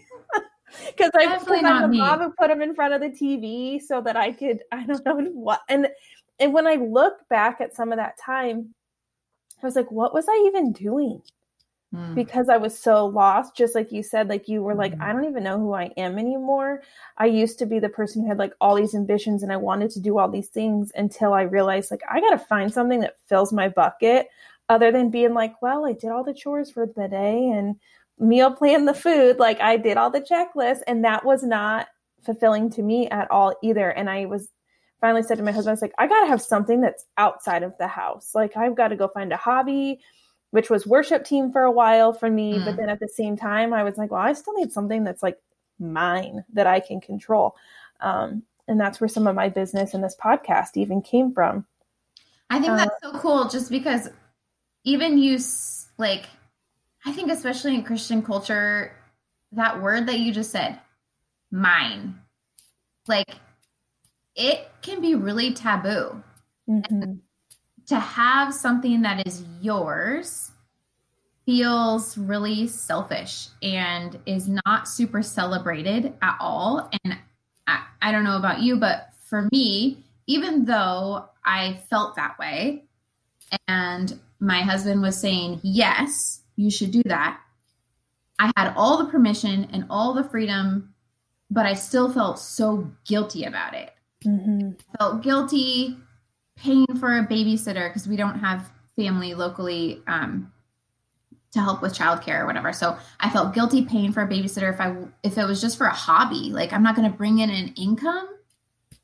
because 0.86 1.10
i 1.14 1.24
Definitely 1.24 1.62
not 1.62 1.90
the 1.90 1.96
mom 1.96 2.32
put 2.38 2.48
them 2.48 2.62
in 2.62 2.74
front 2.74 2.94
of 2.94 3.00
the 3.00 3.08
tv 3.08 3.80
so 3.80 4.00
that 4.00 4.16
i 4.16 4.32
could 4.32 4.62
i 4.72 4.84
don't 4.84 5.04
know 5.04 5.16
what 5.32 5.60
and 5.68 5.88
and 6.38 6.52
when 6.52 6.66
i 6.66 6.74
look 6.74 7.28
back 7.28 7.60
at 7.60 7.74
some 7.74 7.92
of 7.92 7.98
that 7.98 8.18
time 8.18 8.74
i 9.62 9.66
was 9.66 9.76
like 9.76 9.90
what 9.90 10.14
was 10.14 10.26
i 10.28 10.44
even 10.46 10.72
doing 10.72 11.22
Hmm. 11.92 12.14
because 12.14 12.50
I 12.50 12.58
was 12.58 12.78
so 12.78 13.06
lost, 13.06 13.56
just 13.56 13.74
like 13.74 13.92
you 13.92 14.02
said, 14.02 14.28
like 14.28 14.46
you 14.46 14.62
were 14.62 14.74
like, 14.74 14.94
Mhm. 14.94 15.00
I 15.00 15.12
don't 15.12 15.24
even 15.24 15.42
know 15.42 15.58
who 15.58 15.72
I 15.72 15.84
am 15.96 16.18
anymore. 16.18 16.82
I 17.16 17.26
used 17.26 17.58
to 17.60 17.66
be 17.66 17.78
the 17.78 17.88
person 17.88 18.22
who 18.22 18.28
had 18.28 18.38
like 18.38 18.52
all 18.60 18.74
these 18.74 18.94
ambitions 18.94 19.42
and 19.42 19.50
I 19.52 19.56
wanted 19.56 19.90
to 19.92 20.00
do 20.00 20.18
all 20.18 20.28
these 20.28 20.48
things 20.50 20.92
until 20.94 21.32
I 21.32 21.42
realized 21.42 21.90
like 21.90 22.02
I 22.08 22.20
got 22.20 22.30
to 22.30 22.38
find 22.38 22.72
something 22.72 23.00
that 23.00 23.16
fills 23.26 23.52
my 23.54 23.68
bucket 23.70 24.28
other 24.68 24.92
than 24.92 25.10
being 25.10 25.32
like, 25.32 25.62
well, 25.62 25.86
I 25.86 25.92
did 25.92 26.10
all 26.10 26.24
the 26.24 26.34
chores 26.34 26.70
for 26.70 26.86
the 26.86 27.08
day 27.08 27.48
and 27.48 27.76
meal 28.18 28.52
plan 28.52 28.84
the 28.84 28.94
food. 28.94 29.38
Like 29.38 29.60
I 29.60 29.76
did 29.76 29.96
all 29.96 30.10
the 30.10 30.20
checklists 30.20 30.82
and 30.86 31.04
that 31.04 31.24
was 31.24 31.42
not 31.42 31.88
fulfilling 32.22 32.70
to 32.70 32.82
me 32.82 33.08
at 33.08 33.30
all 33.30 33.54
either. 33.62 33.88
And 33.90 34.10
I 34.10 34.26
was 34.26 34.48
finally 35.00 35.22
said 35.22 35.38
to 35.38 35.44
my 35.44 35.52
husband, 35.52 35.70
I 35.70 35.72
was 35.72 35.82
like, 35.82 35.94
I 35.98 36.06
got 36.08 36.22
to 36.22 36.26
have 36.28 36.42
something 36.42 36.80
that's 36.80 37.04
outside 37.16 37.62
of 37.62 37.74
the 37.78 37.86
house. 37.86 38.34
Like 38.34 38.56
I've 38.56 38.74
got 38.74 38.88
to 38.88 38.96
go 38.96 39.08
find 39.08 39.32
a 39.32 39.36
hobby 39.36 40.00
which 40.50 40.70
was 40.70 40.86
worship 40.86 41.24
team 41.24 41.52
for 41.52 41.62
a 41.62 41.70
while 41.70 42.12
for 42.12 42.30
me. 42.30 42.54
Mm. 42.54 42.64
But 42.64 42.76
then 42.76 42.88
at 42.88 43.00
the 43.00 43.08
same 43.08 43.36
time, 43.36 43.74
I 43.74 43.82
was 43.82 43.98
like, 43.98 44.10
well, 44.10 44.22
I 44.22 44.32
still 44.32 44.54
need 44.54 44.72
something 44.72 45.04
that's 45.04 45.22
like 45.22 45.38
mine 45.78 46.44
that 46.54 46.66
I 46.66 46.80
can 46.80 47.00
control. 47.00 47.54
Um, 48.00 48.42
and 48.66 48.80
that's 48.80 49.00
where 49.00 49.08
some 49.08 49.26
of 49.26 49.34
my 49.34 49.48
business 49.48 49.94
and 49.94 50.02
this 50.02 50.16
podcast 50.16 50.76
even 50.76 51.02
came 51.02 51.32
from. 51.32 51.66
I 52.50 52.60
think 52.60 52.72
Uh, 52.72 52.76
that's 52.76 53.02
so 53.02 53.12
cool 53.18 53.48
just 53.48 53.70
because 53.70 54.08
even 54.84 55.18
you, 55.18 55.34
s- 55.34 55.88
like, 55.98 56.24
I 57.08 57.12
think 57.12 57.30
especially 57.30 57.74
in 57.74 57.84
Christian 57.84 58.22
culture, 58.22 58.92
that 59.52 59.80
word 59.80 60.06
that 60.08 60.18
you 60.18 60.30
just 60.30 60.50
said, 60.50 60.78
mine, 61.50 62.20
like, 63.06 63.30
it 64.36 64.70
can 64.82 65.00
be 65.00 65.14
really 65.14 65.54
taboo. 65.54 66.22
Mhm. 66.68 67.20
to 67.86 67.98
have 67.98 68.52
something 68.52 69.00
that 69.00 69.26
is 69.26 69.42
yours 69.62 70.50
feels 71.46 72.18
really 72.18 72.68
selfish 72.68 73.48
and 73.62 74.20
is 74.26 74.46
not 74.66 74.86
super 74.86 75.22
celebrated 75.22 76.12
at 76.20 76.36
all. 76.38 76.90
And 77.02 77.16
I, 77.66 77.86
I 78.02 78.12
don't 78.12 78.24
know 78.24 78.36
about 78.36 78.60
you, 78.60 78.76
but 78.76 79.14
for 79.30 79.48
me, 79.50 80.04
even 80.26 80.66
though 80.66 81.30
I 81.42 81.80
felt 81.88 82.16
that 82.16 82.38
way, 82.38 82.84
and 83.66 84.20
my 84.38 84.60
husband 84.60 85.00
was 85.00 85.18
saying, 85.18 85.60
yes, 85.62 86.42
you 86.58 86.70
should 86.70 86.90
do 86.90 87.02
that, 87.06 87.40
I 88.38 88.50
had 88.56 88.74
all 88.76 88.98
the 88.98 89.10
permission 89.10 89.68
and 89.72 89.86
all 89.88 90.12
the 90.14 90.24
freedom, 90.24 90.94
but 91.50 91.64
I 91.66 91.74
still 91.74 92.12
felt 92.12 92.38
so 92.38 92.90
guilty 93.06 93.44
about 93.44 93.74
it 93.74 93.94
Mhm. 94.24 94.78
felt 94.98 95.22
guilty 95.22 95.96
paying 96.56 96.86
for 96.98 97.16
a 97.18 97.26
babysitter 97.26 97.88
because 97.88 98.06
we 98.08 98.16
don't 98.16 98.40
have 98.40 98.70
family 98.96 99.32
locally 99.34 100.02
um, 100.08 100.52
to 101.52 101.60
help 101.60 101.80
with 101.80 101.94
childcare 101.94 102.40
or 102.40 102.46
whatever. 102.46 102.72
So 102.72 102.98
I 103.20 103.30
felt 103.30 103.54
guilty 103.54 103.84
paying 103.84 104.12
for 104.12 104.22
a 104.22 104.28
babysitter 104.28 104.72
if 104.72 104.80
I 104.80 104.96
if 105.22 105.38
it 105.38 105.44
was 105.44 105.60
just 105.60 105.78
for 105.78 105.86
a 105.86 105.94
hobby. 105.94 106.50
Like 106.50 106.72
I'm 106.72 106.82
not 106.82 106.96
going 106.96 107.10
to 107.10 107.16
bring 107.16 107.38
in 107.38 107.48
an 107.50 107.68
income 107.76 108.28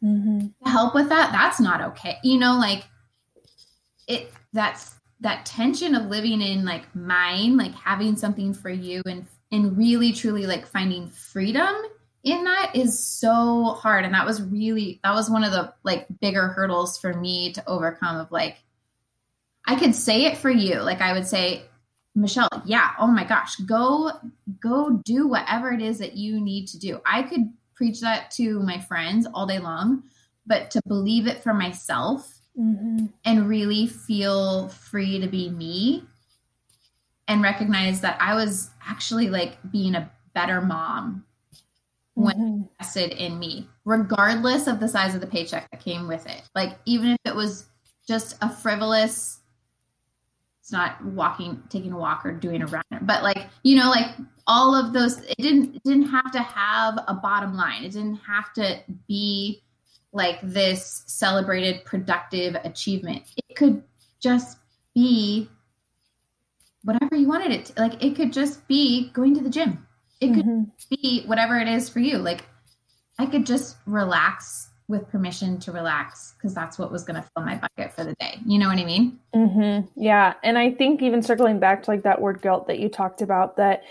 Mhm. 0.03 0.53
to 0.65 0.69
help 0.69 0.95
with 0.95 1.09
that. 1.11 1.31
That's 1.33 1.61
not 1.61 1.81
okay. 1.81 2.19
You 2.25 2.39
know, 2.39 2.59
like 2.59 2.85
it. 4.09 4.33
That's 4.53 4.95
that 5.25 5.47
tension 5.47 5.95
of 5.95 6.07
living 6.07 6.41
in 6.41 6.65
like 6.65 6.95
mine, 6.95 7.57
like 7.57 7.75
having 7.75 8.15
something 8.15 8.55
for 8.55 8.71
you, 8.71 9.03
and 9.07 9.27
and 9.51 9.77
really 9.77 10.13
truly 10.13 10.47
like 10.47 10.67
finding 10.67 11.09
freedom 11.09 11.75
in 12.23 12.45
that 12.45 12.73
is 12.75 12.99
so 12.99 13.77
hard. 13.79 14.05
And 14.05 14.15
that 14.15 14.27
was 14.27 14.43
really 14.43 15.01
that 15.03 15.15
was 15.15 15.31
one 15.31 15.43
of 15.43 15.53
the 15.53 15.73
like 15.83 16.07
bigger 16.21 16.49
hurdles 16.49 16.99
for 16.99 17.13
me 17.15 17.53
to 17.55 17.69
overcome 17.69 18.17
of 18.17 18.31
like 18.31 18.59
i 19.67 19.77
could 19.77 19.95
say 19.95 20.27
it 20.27 20.37
for 20.37 20.51
you. 20.51 20.81
Like 20.81 21.01
i 21.01 21.13
would 21.13 21.27
say 21.27 21.65
michelle 22.17 22.49
yeah 22.65 22.91
oh 23.01 23.09
my 23.09 23.25
gosh 23.25 23.57
go 23.57 24.13
go 24.61 25.01
do 25.05 25.27
whatever 25.27 25.73
it 25.73 25.83
is 25.83 25.99
that 25.99 26.15
you 26.15 26.41
need 26.41 26.69
to 26.69 26.79
do. 26.79 27.01
I 27.05 27.23
could 27.23 27.53
preach 27.75 28.01
that 28.01 28.31
to 28.33 28.61
my 28.61 28.79
friends 28.79 29.27
all 29.33 29.47
day 29.47 29.59
long 29.59 30.05
but 30.47 30.71
to 30.71 30.83
believe 30.87 31.27
it 31.27 31.43
for 31.43 31.55
myself 31.55 32.41
Mhm. 32.59 33.13
and 33.25 33.49
really 33.49 33.87
feel 33.87 34.69
free 34.69 35.19
to 35.21 35.27
be 35.27 35.51
me 35.51 36.05
and 37.27 37.43
recognize 37.43 38.01
that 38.01 38.17
i 38.21 38.35
was 38.35 38.71
actually 38.87 39.29
like 39.31 39.59
being 39.73 39.95
a 39.95 40.11
better 40.35 40.61
mom 40.61 41.25
when 42.15 42.37
Mhm. 42.37 42.69
invested 42.71 43.13
in 43.13 43.39
me, 43.39 43.69
regardless 43.85 44.67
of 44.69 44.79
the 44.81 44.89
size 44.89 45.15
of 45.15 45.21
the 45.21 45.27
paycheck 45.27 45.69
that 45.71 45.81
came 45.81 46.07
with 46.07 46.27
it. 46.27 46.49
Like 46.55 46.79
even 46.85 47.11
if 47.11 47.19
it 47.25 47.35
was 47.35 47.67
just 48.07 48.37
a 48.41 48.49
frivolous, 48.49 49.41
it's 50.61 50.73
not 50.73 51.05
walking, 51.05 51.63
taking 51.69 51.93
a 51.93 51.99
walk 51.99 52.25
or 52.25 52.33
doing 52.33 52.63
a 52.63 52.67
run, 52.67 52.83
but 53.03 53.23
like 53.23 53.49
you 53.65 53.77
know, 53.77 53.91
like 53.91 54.15
all 54.47 54.75
of 54.75 54.93
those. 54.93 55.19
It 55.25 55.39
didn't 55.39 55.77
it 55.77 55.83
didn't 55.85 56.09
have 56.09 56.31
to 56.33 56.41
have 56.41 56.99
a 57.09 57.15
bottom 57.15 57.57
line. 57.57 57.85
It 57.85 57.93
didn't 57.93 58.17
have 58.17 58.53
to 58.55 58.81
be 59.09 59.63
like 60.15 60.39
this 60.43 61.03
celebrated 61.07 61.85
productive 61.85 62.55
achievement. 62.65 63.25
It 63.49 63.57
could 63.57 63.83
just 64.21 64.59
be 64.95 65.49
whatever 66.85 67.17
you 67.17 67.27
wanted 67.27 67.51
it 67.51 67.67
to. 67.67 67.81
Like 67.81 68.03
it 68.03 68.15
could 68.15 68.33
just 68.33 68.67
be 68.69 69.11
going 69.11 69.35
to 69.35 69.43
the 69.43 69.51
gym. 69.51 69.87
It 70.21 70.33
could 70.33 70.47
Mhm. 70.47 70.71
be 70.89 71.25
whatever 71.27 71.59
it 71.59 71.69
is 71.69 71.89
for 71.89 71.99
you. 71.99 72.19
Like 72.19 72.45
I 73.19 73.27
could 73.27 73.45
just 73.45 73.77
relax 73.87 74.71
with 74.87 75.09
permission 75.09 75.59
to 75.59 75.73
relax 75.73 76.35
because 76.37 76.55
that's 76.55 76.79
what 76.79 76.93
was 76.93 77.05
going 77.05 77.21
to 77.21 77.29
fill 77.35 77.45
my 77.45 77.57
bucket 77.57 77.93
for 77.95 78.05
the 78.05 78.15
day. 78.21 78.39
You 78.45 78.59
know 78.59 78.69
what 78.69 78.79
I 78.79 78.85
mean? 78.85 79.19
Mm-hmm. 79.35 79.89
Yeah. 80.01 80.35
And 80.43 80.59
I 80.59 80.73
think 80.73 81.01
even 81.03 81.23
circling 81.23 81.59
back 81.59 81.85
to 81.85 81.91
like 81.91 82.03
that 82.03 82.21
word 82.21 82.43
guilt 82.43 82.67
that 82.69 82.79
you 82.79 82.89
talked 82.89 83.23
about, 83.23 83.57
that 83.57 83.83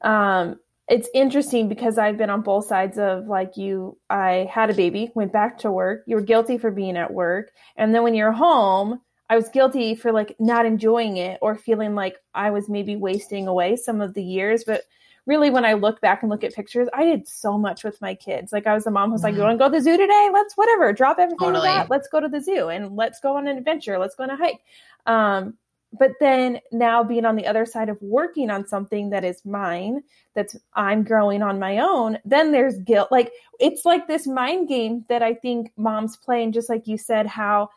um, 0.00 0.58
it's 0.90 1.08
interesting 1.14 1.68
because 1.68 1.98
I've 1.98 2.18
been 2.18 2.30
on 2.30 2.42
both 2.42 2.66
sides 2.66 2.98
of 2.98 3.28
like 3.28 3.56
you, 3.56 3.96
I 4.10 4.50
had 4.52 4.70
a 4.70 4.74
baby, 4.74 5.12
went 5.14 5.32
back 5.32 5.56
to 5.58 5.70
work, 5.70 6.02
you 6.06 6.16
were 6.16 6.22
guilty 6.22 6.58
for 6.58 6.72
being 6.72 6.96
at 6.96 7.14
work. 7.14 7.52
And 7.76 7.94
then 7.94 8.02
when 8.02 8.14
you're 8.14 8.32
home, 8.32 9.00
I 9.30 9.36
was 9.36 9.48
guilty 9.48 9.94
for 9.94 10.10
like 10.10 10.34
not 10.40 10.66
enjoying 10.66 11.16
it 11.16 11.38
or 11.40 11.56
feeling 11.56 11.94
like 11.94 12.16
I 12.34 12.50
was 12.50 12.68
maybe 12.68 12.96
wasting 12.96 13.46
away 13.46 13.76
some 13.76 14.00
of 14.00 14.14
the 14.14 14.24
years. 14.24 14.64
But 14.66 14.82
really 15.26 15.48
when 15.48 15.64
I 15.64 15.74
look 15.74 16.00
back 16.00 16.24
and 16.24 16.30
look 16.30 16.42
at 16.42 16.54
pictures, 16.54 16.88
I 16.92 17.04
did 17.04 17.28
so 17.28 17.56
much 17.56 17.84
with 17.84 18.00
my 18.00 18.16
kids. 18.16 18.52
Like 18.52 18.66
I 18.66 18.74
was 18.74 18.82
the 18.82 18.90
mom 18.90 19.12
who's 19.12 19.20
mm-hmm. 19.20 19.26
like, 19.26 19.34
You 19.36 19.42
want 19.42 19.54
to 19.54 19.64
go 19.64 19.70
to 19.70 19.78
the 19.78 19.84
zoo 19.84 19.96
today? 19.96 20.30
Let's 20.32 20.56
whatever, 20.56 20.92
drop 20.92 21.20
everything 21.20 21.38
totally. 21.38 21.68
that. 21.68 21.88
Let's 21.88 22.08
go 22.08 22.18
to 22.18 22.28
the 22.28 22.40
zoo 22.40 22.68
and 22.68 22.96
let's 22.96 23.20
go 23.20 23.36
on 23.36 23.46
an 23.46 23.56
adventure. 23.56 23.96
Let's 23.96 24.16
go 24.16 24.24
on 24.24 24.30
a 24.30 24.36
hike. 24.36 24.60
Um, 25.06 25.54
but 25.92 26.12
then 26.20 26.60
now 26.70 27.02
being 27.02 27.24
on 27.24 27.36
the 27.36 27.46
other 27.46 27.66
side 27.66 27.88
of 27.88 28.00
working 28.00 28.50
on 28.50 28.66
something 28.66 29.10
that 29.10 29.24
is 29.24 29.44
mine, 29.44 30.02
that's 30.34 30.56
I'm 30.74 31.02
growing 31.02 31.42
on 31.42 31.58
my 31.58 31.78
own, 31.78 32.18
then 32.24 32.52
there's 32.52 32.78
guilt. 32.78 33.08
Like 33.10 33.32
it's 33.58 33.84
like 33.84 34.06
this 34.06 34.26
mind 34.26 34.68
game 34.68 35.04
that 35.08 35.22
I 35.22 35.34
think 35.34 35.72
moms 35.76 36.16
play, 36.16 36.44
and 36.44 36.54
just 36.54 36.68
like 36.68 36.86
you 36.86 36.96
said, 36.96 37.26
how 37.26 37.70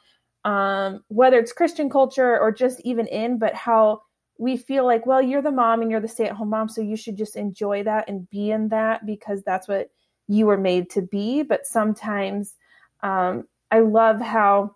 um, 0.45 1.03
whether 1.07 1.39
it's 1.39 1.53
Christian 1.53 1.89
culture 1.89 2.39
or 2.39 2.51
just 2.51 2.81
even 2.81 3.07
in, 3.07 3.39
but 3.39 3.55
how 3.55 4.01
we 4.37 4.57
feel 4.57 4.85
like, 4.85 5.05
well, 5.05 5.21
you're 5.21 5.41
the 5.41 5.51
mom 5.51 5.81
and 5.81 5.89
you're 5.89 6.01
the 6.01 6.07
stay 6.07 6.25
at 6.25 6.35
home 6.35 6.49
mom, 6.49 6.69
so 6.69 6.81
you 6.81 6.95
should 6.95 7.17
just 7.17 7.35
enjoy 7.35 7.83
that 7.83 8.09
and 8.09 8.29
be 8.29 8.51
in 8.51 8.69
that 8.69 9.05
because 9.05 9.41
that's 9.43 9.67
what 9.67 9.89
you 10.27 10.45
were 10.45 10.57
made 10.57 10.89
to 10.91 11.01
be. 11.01 11.43
But 11.43 11.65
sometimes 11.65 12.55
um, 13.01 13.45
I 13.71 13.79
love 13.79 14.21
how 14.21 14.75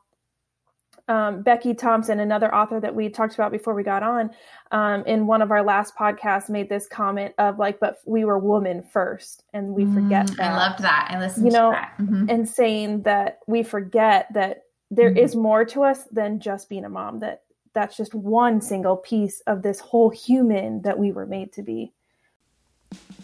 um, 1.07 1.41
Becky 1.41 1.73
Thompson, 1.73 2.19
another 2.19 2.53
author 2.53 2.79
that 2.79 2.93
we 2.93 3.09
talked 3.09 3.33
about 3.35 3.51
before 3.51 3.73
we 3.73 3.83
got 3.83 4.03
on, 4.03 4.29
um, 4.71 5.03
in 5.05 5.25
one 5.25 5.41
of 5.41 5.51
our 5.51 5.63
last 5.63 5.95
podcasts, 5.95 6.49
made 6.49 6.69
this 6.69 6.87
comment 6.87 7.33
of 7.37 7.57
like, 7.57 7.79
"But 7.79 7.99
we 8.05 8.25
were 8.25 8.37
woman 8.37 8.83
first, 8.83 9.43
and 9.53 9.73
we 9.73 9.85
forget 9.85 10.27
mm, 10.27 10.35
that." 10.35 10.51
I 10.51 10.57
loved 10.57 10.81
that. 10.83 11.07
I 11.09 11.19
listened, 11.19 11.45
you 11.45 11.51
know, 11.51 11.71
mm-hmm. 11.99 12.25
and 12.29 12.47
saying 12.47 13.03
that 13.03 13.39
we 13.47 13.63
forget 13.63 14.27
that 14.33 14.63
there 14.91 15.09
mm-hmm. 15.09 15.19
is 15.19 15.35
more 15.35 15.63
to 15.65 15.83
us 15.83 16.03
than 16.11 16.39
just 16.39 16.69
being 16.69 16.85
a 16.85 16.89
mom. 16.89 17.19
That 17.19 17.43
that's 17.73 17.95
just 17.95 18.13
one 18.13 18.59
single 18.59 18.97
piece 18.97 19.41
of 19.47 19.61
this 19.61 19.79
whole 19.79 20.09
human 20.09 20.81
that 20.81 20.99
we 20.99 21.11
were 21.11 21.25
made 21.25 21.53
to 21.53 21.63
be. 21.63 21.93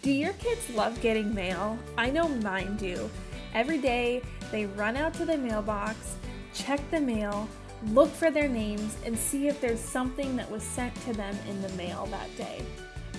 Do 0.02 0.10
your 0.10 0.34
kids 0.34 0.70
love 0.70 1.00
getting 1.00 1.34
mail? 1.34 1.78
I 1.96 2.10
know 2.10 2.28
mine 2.28 2.76
do. 2.76 3.10
Every 3.54 3.78
day 3.78 4.22
they 4.50 4.66
run 4.66 4.96
out 4.96 5.14
to 5.14 5.24
the 5.24 5.36
mailbox, 5.36 6.16
check 6.52 6.80
the 6.90 7.00
mail, 7.00 7.48
look 7.92 8.10
for 8.10 8.30
their 8.30 8.48
names, 8.48 8.96
and 9.04 9.18
see 9.18 9.48
if 9.48 9.60
there's 9.60 9.80
something 9.80 10.36
that 10.36 10.50
was 10.50 10.62
sent 10.62 10.94
to 11.02 11.12
them 11.12 11.36
in 11.48 11.60
the 11.62 11.68
mail 11.70 12.06
that 12.06 12.34
day. 12.36 12.62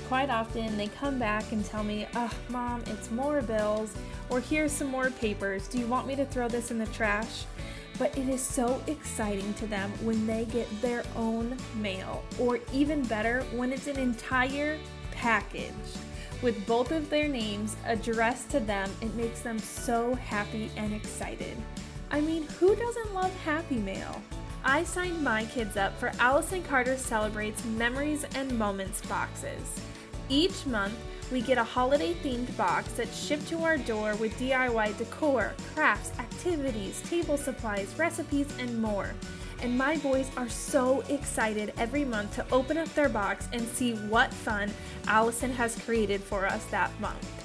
Quite 0.07 0.29
often 0.29 0.77
they 0.77 0.88
come 0.88 1.17
back 1.17 1.51
and 1.51 1.65
tell 1.65 1.84
me, 1.84 2.07
Oh, 2.15 2.31
mom, 2.50 2.84
it's 2.88 3.12
more 3.12 3.41
bills, 3.41 3.93
or 4.29 4.39
here's 4.39 4.72
some 4.72 4.88
more 4.88 5.10
papers. 5.10 5.67
Do 5.67 5.79
you 5.79 5.88
want 5.88 6.07
me 6.07 6.15
to 6.15 6.25
throw 6.25 6.48
this 6.48 6.72
in 6.72 6.77
the 6.77 6.86
trash? 6.88 7.45
but 7.98 8.17
it 8.17 8.27
is 8.27 8.41
so 8.41 8.81
exciting 8.88 9.53
to 9.55 9.67
them 9.67 9.91
when 10.03 10.27
they 10.27 10.45
get 10.45 10.67
their 10.81 11.03
own 11.15 11.55
mail, 11.75 12.24
or 12.39 12.60
even 12.74 13.03
better, 13.03 13.41
when 13.53 13.72
it's 13.72 13.88
an 13.88 13.98
entire 13.98 14.77
package. 15.12 15.72
With 16.41 16.65
both 16.67 16.91
of 16.91 17.10
their 17.10 17.27
names 17.27 17.75
addressed 17.86 18.50
to 18.51 18.60
them, 18.60 18.91
it 19.01 19.13
makes 19.15 19.41
them 19.41 19.57
so 19.57 20.13
happy 20.15 20.69
and 20.75 20.93
excited. 20.93 21.55
I 22.12 22.22
mean, 22.22 22.43
who 22.60 22.75
doesn't 22.75 23.13
love 23.13 23.34
Happy 23.38 23.77
Mail? 23.77 24.22
I 24.67 24.84
signed 24.84 25.24
my 25.24 25.45
kids 25.45 25.77
up 25.77 25.95
for 26.00 26.12
Allison 26.17 26.63
Carter 26.63 26.97
Celebrates 26.97 27.63
Memories 27.65 28.25
and 28.34 28.58
Moments 28.58 28.99
boxes. 29.06 29.80
Each 30.28 30.65
month, 30.65 30.95
we 31.32 31.41
get 31.41 31.60
a 31.60 31.63
holiday 31.63 32.15
themed 32.15 32.58
box 32.58 32.91
that's 32.93 33.15
shipped 33.15 33.47
to 33.49 33.60
our 33.63 33.78
door 33.78 34.15
with 34.15 34.34
DIY 34.39 34.97
decor, 34.97 35.54
crafts, 35.75 36.17
activities, 36.17 36.99
table 37.08 37.38
supplies, 37.38 37.93
recipes, 37.99 38.47
and 38.58 38.82
more. 38.82 39.13
And 39.62 39.78
my 39.78 39.97
boys 39.97 40.32
are 40.36 40.49
so 40.49 41.01
excited 41.10 41.71
every 41.78 42.04
month 42.04 42.34
to 42.34 42.45
open 42.51 42.80
up 42.80 42.91
their 42.95 43.08
box 43.08 43.47
and 43.54 43.67
see 43.67 43.93
what 43.93 44.34
fun 44.34 44.73
Allison 45.06 45.51
has 45.51 45.80
created 45.84 46.23
for 46.23 46.47
us 46.47 46.65
that 46.65 46.89
month. 46.99 47.44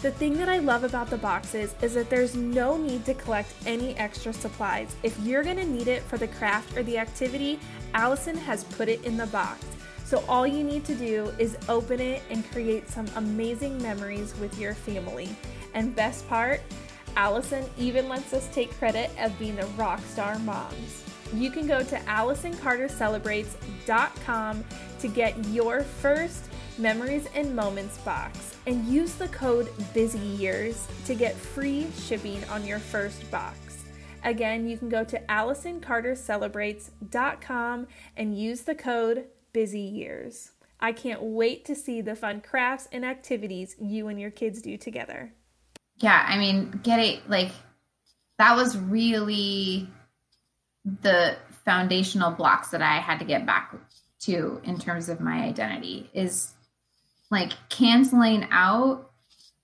The 0.00 0.12
thing 0.12 0.38
that 0.38 0.48
I 0.48 0.58
love 0.58 0.84
about 0.84 1.10
the 1.10 1.18
boxes 1.18 1.74
is 1.82 1.94
that 1.94 2.08
there's 2.08 2.36
no 2.36 2.76
need 2.76 3.04
to 3.06 3.14
collect 3.14 3.52
any 3.66 3.96
extra 3.96 4.32
supplies. 4.32 4.94
If 5.02 5.18
you're 5.18 5.42
gonna 5.42 5.64
need 5.64 5.88
it 5.88 6.04
for 6.04 6.18
the 6.18 6.28
craft 6.28 6.76
or 6.76 6.84
the 6.84 6.98
activity, 6.98 7.58
Allison 7.94 8.36
has 8.36 8.62
put 8.62 8.88
it 8.88 9.04
in 9.04 9.16
the 9.16 9.26
box. 9.26 9.66
So 10.04 10.22
all 10.28 10.46
you 10.46 10.62
need 10.62 10.84
to 10.84 10.94
do 10.94 11.32
is 11.38 11.58
open 11.68 11.98
it 11.98 12.22
and 12.30 12.48
create 12.52 12.88
some 12.88 13.06
amazing 13.16 13.82
memories 13.82 14.38
with 14.38 14.56
your 14.56 14.74
family. 14.74 15.30
And 15.74 15.96
best 15.96 16.28
part, 16.28 16.60
Allison 17.16 17.64
even 17.76 18.08
lets 18.08 18.32
us 18.32 18.48
take 18.54 18.70
credit 18.78 19.10
of 19.18 19.36
being 19.36 19.56
the 19.56 19.66
rock 19.76 19.98
star 20.06 20.38
moms. 20.38 21.02
You 21.34 21.50
can 21.50 21.66
go 21.66 21.82
to 21.82 21.96
AllisonCarterCelebrates.com 21.96 24.64
to 25.00 25.08
get 25.08 25.44
your 25.46 25.82
first 25.82 26.47
Memories 26.78 27.26
and 27.34 27.56
Moments 27.56 27.98
box 27.98 28.56
and 28.66 28.86
use 28.86 29.12
the 29.14 29.28
code 29.28 29.68
Busy 29.92 30.18
Years 30.18 30.88
to 31.06 31.14
get 31.14 31.34
free 31.34 31.86
shipping 31.98 32.42
on 32.44 32.66
your 32.66 32.78
first 32.78 33.30
box. 33.30 33.58
Again, 34.24 34.66
you 34.68 34.78
can 34.78 34.88
go 34.88 35.04
to 35.04 35.20
AllisonCarterCelebrates.com 35.28 37.86
and 38.16 38.38
use 38.38 38.62
the 38.62 38.74
code 38.74 39.26
busy 39.52 39.80
years. 39.80 40.52
I 40.80 40.92
can't 40.92 41.22
wait 41.22 41.64
to 41.64 41.74
see 41.74 42.00
the 42.00 42.14
fun 42.14 42.40
crafts 42.40 42.86
and 42.92 43.04
activities 43.04 43.74
you 43.80 44.06
and 44.08 44.20
your 44.20 44.30
kids 44.30 44.62
do 44.62 44.76
together. 44.76 45.32
Yeah, 45.96 46.24
I 46.28 46.38
mean, 46.38 46.78
get 46.82 47.00
it 47.00 47.28
like 47.28 47.50
that 48.38 48.54
was 48.54 48.78
really 48.78 49.88
the 50.84 51.34
foundational 51.64 52.30
blocks 52.30 52.68
that 52.68 52.82
I 52.82 52.98
had 52.98 53.18
to 53.18 53.24
get 53.24 53.44
back 53.44 53.74
to 54.20 54.60
in 54.64 54.78
terms 54.78 55.08
of 55.08 55.20
my 55.20 55.42
identity 55.42 56.08
is 56.14 56.54
like 57.30 57.52
canceling 57.68 58.46
out 58.50 59.10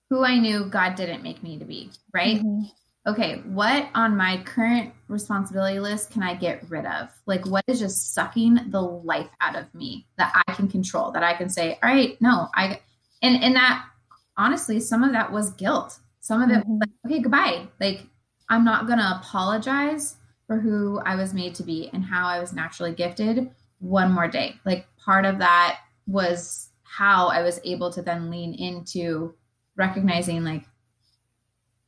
who 0.09 0.23
I 0.23 0.37
knew 0.37 0.65
God 0.65 0.95
didn't 0.95 1.23
make 1.23 1.41
me 1.41 1.57
to 1.57 1.65
be, 1.65 1.89
right? 2.13 2.37
Mm-hmm 2.37 2.65
okay, 3.07 3.41
what 3.45 3.87
on 3.93 4.17
my 4.17 4.41
current 4.43 4.91
responsibility 5.07 5.79
list 5.79 6.11
can 6.11 6.23
I 6.23 6.33
get 6.33 6.67
rid 6.69 6.85
of? 6.85 7.09
Like, 7.25 7.45
what 7.45 7.63
is 7.67 7.79
just 7.79 8.13
sucking 8.13 8.71
the 8.71 8.81
life 8.81 9.29
out 9.41 9.55
of 9.55 9.73
me 9.75 10.07
that 10.17 10.33
I 10.47 10.53
can 10.53 10.67
control, 10.67 11.11
that 11.11 11.23
I 11.23 11.33
can 11.33 11.49
say, 11.49 11.77
all 11.83 11.89
right, 11.89 12.19
no, 12.19 12.49
I, 12.55 12.79
and, 13.21 13.43
and 13.43 13.55
that 13.55 13.85
honestly, 14.37 14.79
some 14.79 15.03
of 15.03 15.11
that 15.11 15.31
was 15.31 15.51
guilt. 15.51 15.99
Some 16.19 16.41
of 16.41 16.49
it, 16.49 16.63
mm-hmm. 16.63 16.79
like, 16.79 16.89
okay, 17.05 17.19
goodbye. 17.21 17.67
Like, 17.79 18.07
I'm 18.49 18.65
not 18.65 18.87
going 18.87 18.99
to 18.99 19.19
apologize 19.21 20.15
for 20.47 20.59
who 20.59 20.99
I 21.05 21.15
was 21.15 21.33
made 21.33 21.53
to 21.55 21.63
be 21.63 21.89
and 21.93 22.03
how 22.03 22.27
I 22.27 22.39
was 22.39 22.53
naturally 22.53 22.93
gifted 22.93 23.51
one 23.79 24.11
more 24.11 24.27
day. 24.27 24.55
Like, 24.65 24.87
part 24.97 25.25
of 25.25 25.37
that 25.39 25.79
was 26.07 26.69
how 26.97 27.27
I 27.27 27.41
was 27.41 27.59
able 27.63 27.91
to 27.93 28.01
then 28.01 28.29
lean 28.29 28.53
into 28.53 29.35
recognizing, 29.75 30.43
like, 30.43 30.63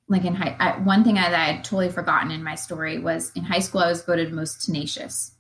like 0.08 0.26
in 0.26 0.36
high 0.36 0.56
I, 0.60 0.80
one 0.80 1.04
thing 1.04 1.18
I, 1.18 1.30
that 1.30 1.40
I 1.40 1.54
had 1.54 1.64
totally 1.64 1.90
forgotten 1.90 2.32
in 2.32 2.44
my 2.44 2.56
story 2.56 3.00
was 3.00 3.32
in 3.36 3.44
high 3.44 3.60
school 3.60 3.82
I 3.82 3.90
was 3.90 4.04
voted 4.04 4.34
most 4.34 4.66
tenacious. 4.66 5.32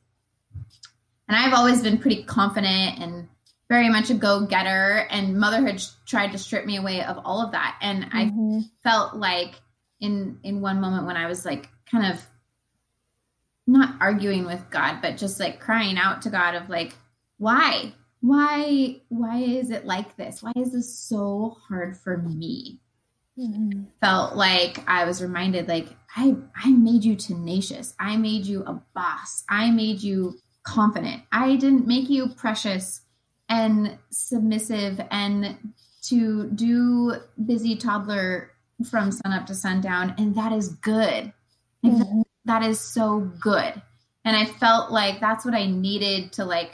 And 1.27 1.37
I've 1.37 1.53
always 1.53 1.81
been 1.81 1.97
pretty 1.97 2.23
confident 2.23 2.99
and 2.99 3.27
very 3.69 3.89
much 3.89 4.09
a 4.09 4.13
go-getter 4.13 5.07
and 5.09 5.37
motherhood 5.37 5.83
tried 6.05 6.31
to 6.31 6.37
strip 6.37 6.65
me 6.65 6.77
away 6.77 7.03
of 7.03 7.19
all 7.25 7.43
of 7.43 7.51
that 7.51 7.77
and 7.81 8.05
mm-hmm. 8.05 8.59
I 8.59 8.89
felt 8.89 9.15
like 9.15 9.55
in 9.99 10.39
in 10.43 10.61
one 10.61 10.79
moment 10.79 11.05
when 11.05 11.17
I 11.17 11.27
was 11.27 11.45
like 11.45 11.69
kind 11.89 12.13
of 12.13 12.25
not 13.65 13.95
arguing 13.99 14.45
with 14.45 14.69
God 14.69 14.99
but 15.01 15.17
just 15.17 15.39
like 15.39 15.59
crying 15.59 15.97
out 15.97 16.21
to 16.21 16.29
God 16.29 16.55
of 16.55 16.69
like 16.69 16.95
why 17.37 17.93
why 18.21 19.01
why 19.09 19.37
is 19.37 19.69
it 19.69 19.85
like 19.85 20.15
this 20.17 20.41
why 20.41 20.51
is 20.55 20.71
this 20.71 20.97
so 20.97 21.57
hard 21.67 21.95
for 21.95 22.17
me 22.17 22.79
mm-hmm. 23.37 23.83
felt 24.01 24.35
like 24.35 24.83
I 24.87 25.05
was 25.05 25.21
reminded 25.21 25.67
like 25.67 25.87
I 26.15 26.35
I 26.55 26.71
made 26.71 27.03
you 27.03 27.15
tenacious. 27.15 27.93
I 27.99 28.17
made 28.17 28.45
you 28.45 28.63
a 28.63 28.81
boss. 28.95 29.43
I 29.49 29.69
made 29.69 30.01
you 30.01 30.39
confident. 30.63 31.21
I 31.31 31.55
didn't 31.55 31.87
make 31.87 32.09
you 32.09 32.29
precious 32.29 33.01
and 33.47 33.97
submissive 34.09 34.99
and 35.11 35.73
to 36.03 36.49
do 36.49 37.15
busy 37.45 37.75
toddler 37.75 38.51
from 38.89 39.11
sun 39.11 39.31
up 39.31 39.45
to 39.45 39.55
sundown 39.55 40.15
and 40.17 40.35
that 40.35 40.51
is 40.51 40.69
good. 40.69 41.31
Mm-hmm. 41.85 42.21
That 42.45 42.63
is 42.63 42.79
so 42.79 43.19
good. 43.39 43.81
And 44.25 44.35
I 44.35 44.45
felt 44.45 44.91
like 44.91 45.19
that's 45.19 45.45
what 45.45 45.53
I 45.53 45.67
needed 45.67 46.33
to 46.33 46.45
like 46.45 46.71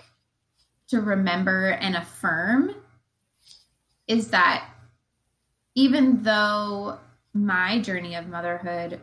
to 0.93 1.01
remember 1.01 1.69
and 1.69 1.95
affirm 1.95 2.75
is 4.07 4.27
that 4.27 4.69
even 5.73 6.21
though 6.21 6.99
my 7.33 7.81
journey 7.81 8.13
of 8.13 8.27
motherhood 8.27 9.01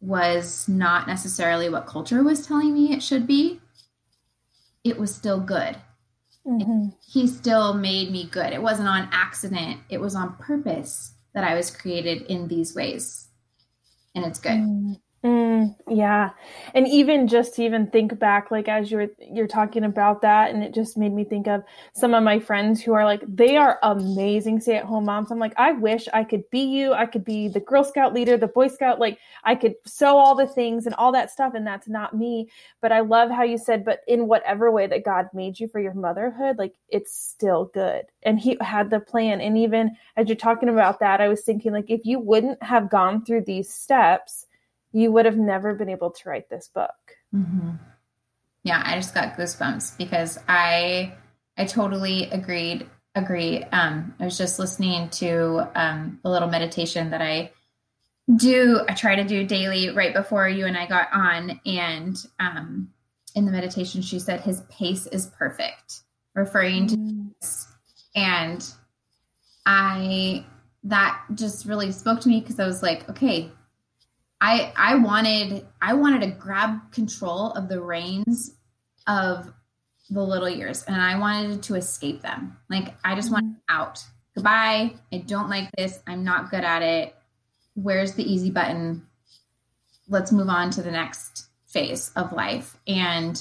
was 0.00 0.68
not 0.68 1.08
necessarily 1.08 1.68
what 1.68 1.86
culture 1.86 2.22
was 2.22 2.46
telling 2.46 2.72
me 2.72 2.92
it 2.92 3.02
should 3.02 3.26
be, 3.26 3.60
it 4.84 4.96
was 4.96 5.12
still 5.12 5.40
good. 5.40 5.76
Mm-hmm. 6.46 6.90
He 7.10 7.26
still 7.26 7.74
made 7.74 8.12
me 8.12 8.28
good. 8.30 8.52
It 8.52 8.62
wasn't 8.62 8.88
on 8.88 9.08
accident, 9.10 9.80
it 9.88 10.00
was 10.00 10.14
on 10.14 10.36
purpose 10.36 11.12
that 11.34 11.42
I 11.42 11.56
was 11.56 11.74
created 11.74 12.22
in 12.22 12.46
these 12.46 12.72
ways. 12.72 13.26
And 14.14 14.24
it's 14.24 14.38
good. 14.38 14.52
Mm. 14.52 15.00
Mm, 15.24 15.76
yeah. 15.88 16.30
And 16.74 16.88
even 16.88 17.28
just 17.28 17.54
to 17.54 17.62
even 17.62 17.86
think 17.86 18.18
back, 18.18 18.50
like 18.50 18.66
as 18.68 18.90
you're 18.90 19.06
you're 19.20 19.46
talking 19.46 19.84
about 19.84 20.20
that, 20.22 20.50
and 20.50 20.64
it 20.64 20.74
just 20.74 20.96
made 20.98 21.12
me 21.12 21.22
think 21.22 21.46
of 21.46 21.62
some 21.92 22.12
of 22.12 22.24
my 22.24 22.40
friends 22.40 22.82
who 22.82 22.92
are 22.92 23.04
like, 23.04 23.22
they 23.28 23.56
are 23.56 23.78
amazing 23.84 24.60
stay-at-home 24.60 25.04
moms. 25.04 25.30
I'm 25.30 25.38
like, 25.38 25.54
I 25.56 25.70
wish 25.72 26.08
I 26.12 26.24
could 26.24 26.42
be 26.50 26.62
you. 26.64 26.92
I 26.92 27.06
could 27.06 27.24
be 27.24 27.46
the 27.46 27.60
Girl 27.60 27.84
Scout 27.84 28.12
leader, 28.12 28.36
the 28.36 28.48
Boy 28.48 28.66
Scout, 28.66 28.98
like 28.98 29.20
I 29.44 29.54
could 29.54 29.76
sew 29.86 30.16
all 30.16 30.34
the 30.34 30.48
things 30.48 30.86
and 30.86 30.94
all 30.96 31.12
that 31.12 31.30
stuff, 31.30 31.54
and 31.54 31.64
that's 31.64 31.88
not 31.88 32.16
me. 32.16 32.48
But 32.80 32.90
I 32.90 32.98
love 33.00 33.30
how 33.30 33.44
you 33.44 33.58
said, 33.58 33.84
but 33.84 34.00
in 34.08 34.26
whatever 34.26 34.72
way 34.72 34.88
that 34.88 35.04
God 35.04 35.28
made 35.32 35.60
you 35.60 35.68
for 35.68 35.78
your 35.78 35.94
motherhood, 35.94 36.58
like 36.58 36.74
it's 36.88 37.14
still 37.14 37.66
good. 37.66 38.06
And 38.24 38.40
he 38.40 38.56
had 38.60 38.90
the 38.90 38.98
plan. 38.98 39.40
And 39.40 39.56
even 39.56 39.92
as 40.16 40.26
you're 40.26 40.34
talking 40.34 40.68
about 40.68 40.98
that, 40.98 41.20
I 41.20 41.28
was 41.28 41.42
thinking 41.42 41.72
like 41.72 41.90
if 41.90 42.00
you 42.04 42.18
wouldn't 42.18 42.60
have 42.60 42.90
gone 42.90 43.24
through 43.24 43.42
these 43.44 43.72
steps 43.72 44.46
you 44.92 45.10
would 45.12 45.24
have 45.24 45.36
never 45.36 45.74
been 45.74 45.88
able 45.88 46.10
to 46.10 46.28
write 46.28 46.48
this 46.48 46.68
book. 46.68 46.90
Mm-hmm. 47.34 47.70
Yeah, 48.64 48.82
I 48.84 48.94
just 48.96 49.14
got 49.14 49.36
goosebumps 49.36 49.98
because 49.98 50.38
I 50.48 51.14
I 51.56 51.64
totally 51.64 52.30
agreed 52.30 52.88
agree. 53.14 53.62
Um, 53.64 54.14
I 54.20 54.24
was 54.24 54.38
just 54.38 54.58
listening 54.58 55.10
to 55.10 55.68
um, 55.74 56.20
a 56.24 56.30
little 56.30 56.48
meditation 56.48 57.10
that 57.10 57.20
I 57.20 57.52
do. 58.34 58.80
I 58.88 58.94
try 58.94 59.16
to 59.16 59.24
do 59.24 59.46
daily 59.46 59.90
right 59.90 60.14
before 60.14 60.48
you 60.48 60.66
and 60.66 60.76
I 60.76 60.86
got 60.86 61.08
on, 61.12 61.60
and 61.66 62.16
um, 62.38 62.90
in 63.34 63.44
the 63.44 63.52
meditation, 63.52 64.02
she 64.02 64.18
said 64.18 64.40
his 64.40 64.62
pace 64.70 65.06
is 65.06 65.26
perfect, 65.26 66.02
referring 66.34 66.86
to 66.88 66.96
mm. 66.96 67.30
this. 67.40 67.66
and 68.14 68.64
I 69.66 70.44
that 70.84 71.20
just 71.34 71.66
really 71.66 71.92
spoke 71.92 72.20
to 72.20 72.28
me 72.28 72.40
because 72.40 72.58
I 72.58 72.66
was 72.66 72.82
like, 72.82 73.08
okay, 73.08 73.50
I 74.42 74.72
I 74.76 74.96
wanted 74.96 75.64
I 75.80 75.94
wanted 75.94 76.22
to 76.22 76.32
grab 76.32 76.90
control 76.90 77.52
of 77.52 77.68
the 77.68 77.80
reins 77.80 78.52
of 79.06 79.52
the 80.10 80.20
little 80.20 80.48
years 80.48 80.82
and 80.82 81.00
I 81.00 81.16
wanted 81.18 81.62
to 81.64 81.76
escape 81.76 82.22
them. 82.22 82.58
Like 82.68 82.94
I 83.04 83.14
just 83.14 83.32
mm-hmm. 83.32 83.52
out. 83.68 84.04
Goodbye. 84.34 84.94
I 85.12 85.18
don't 85.18 85.48
like 85.48 85.70
this. 85.76 86.00
I'm 86.08 86.24
not 86.24 86.50
good 86.50 86.64
at 86.64 86.82
it. 86.82 87.14
Where's 87.74 88.14
the 88.14 88.30
easy 88.30 88.50
button? 88.50 89.06
Let's 90.08 90.32
move 90.32 90.48
on 90.48 90.70
to 90.70 90.82
the 90.82 90.90
next 90.90 91.46
phase 91.68 92.10
of 92.16 92.32
life. 92.32 92.76
And 92.86 93.40